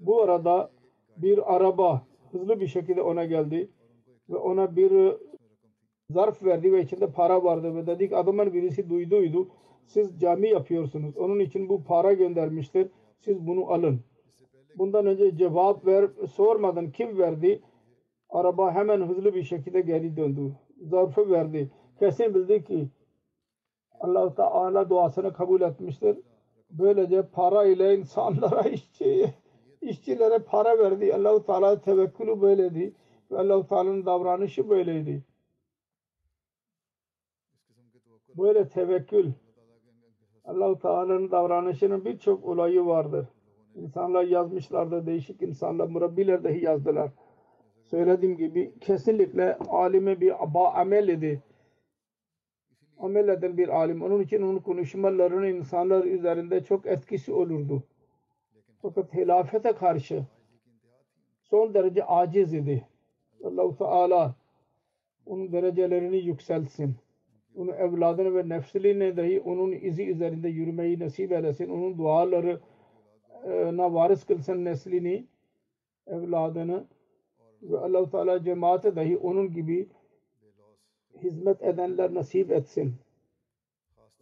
[0.00, 0.70] Bu arada
[1.16, 2.02] bir araba
[2.32, 3.68] hızlı bir şekilde ona geldi
[4.30, 5.16] ve ona bir
[6.10, 9.48] zarf verdi ve içinde para vardı ve dedik adamın birisi duyduydu.
[9.86, 11.16] Siz cami yapıyorsunuz.
[11.16, 12.88] Onun için bu para göndermiştir.
[13.20, 14.00] Siz bunu alın.
[14.78, 17.62] Bundan önce cevap ver sormadan kim verdi?
[18.30, 20.52] Araba hemen hızlı bir şekilde geri döndü.
[20.80, 21.70] Zarfı verdi.
[21.98, 22.88] Kesin bildi ki
[24.00, 26.18] Allah Teala duasını kabul etmiştir.
[26.70, 29.34] Böylece para ile insanlara işçi,
[29.80, 31.14] işçilere para verdi.
[31.14, 32.94] Allah-u Teala tevekkülü böyleydi.
[33.30, 35.24] Ve Allah-u Teala'nın davranışı böyleydi.
[38.28, 39.32] Böyle tevekkül
[40.44, 43.26] Allah-u Teala'nın davranışının birçok olayı vardır.
[43.74, 45.06] İnsanlar yazmışlardı.
[45.06, 47.10] Değişik insanlar, murabbiler dahi yazdılar.
[47.82, 50.34] Söylediğim gibi kesinlikle alime bir
[50.80, 51.42] amel idi.
[52.98, 54.02] Amel eden bir alim.
[54.02, 57.82] Onun için onun konuşmalarının insanlar üzerinde çok etkisi olurdu.
[58.82, 60.24] Fakat hilafete karşı
[61.42, 62.88] son derece aciz idi.
[63.44, 64.34] Allah-u Teala
[65.26, 66.94] onun derecelerini yükseltsin.
[67.56, 71.70] Onun evladını ve nefsliğine dahi onun izi üzerinde yürümeyi nasip eylesin.
[71.70, 72.60] Onun duaları
[73.72, 75.26] na varis kılsın neslini,
[76.06, 76.84] evladını
[77.62, 79.88] ve Allah-u Teala cemaate dahi onun gibi
[81.22, 82.94] hizmet edenler nasip etsin.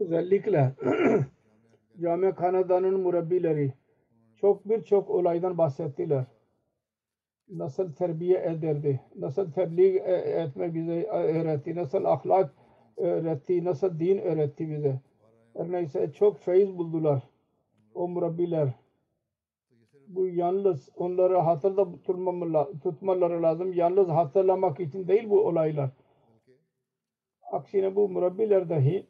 [0.01, 0.73] Özellikle
[2.01, 3.73] cami kanadanın murabbileri
[4.37, 6.25] çok birçok olaydan bahsettiler.
[7.49, 12.55] Nasıl terbiye ederdi, nasıl tebliğ etme bize öğretti, nasıl ahlak
[12.97, 15.01] öğretti, nasıl din öğretti bize.
[15.57, 17.23] Her neyse çok feyiz buldular
[17.95, 18.69] o murabbiler.
[20.09, 21.87] Bu yalnız onları hatırda
[22.83, 23.73] tutmaları lazım.
[23.73, 25.91] Yalnız hatırlamak için değil bu olaylar.
[27.53, 29.07] Aksine bu murabbiler dahi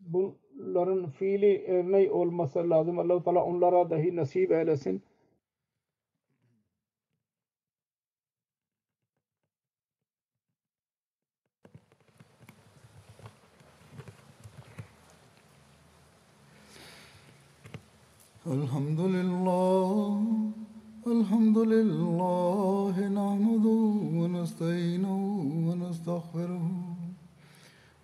[0.00, 2.98] bunların fiili örneği olması lazım.
[2.98, 5.02] Allah-u Teala onlara dahi nasip eylesin.
[18.46, 20.22] الحمد لله
[21.06, 23.80] الحمد لله نحمده
[24.20, 25.16] ونستعينه
[25.66, 26.89] ونستغفره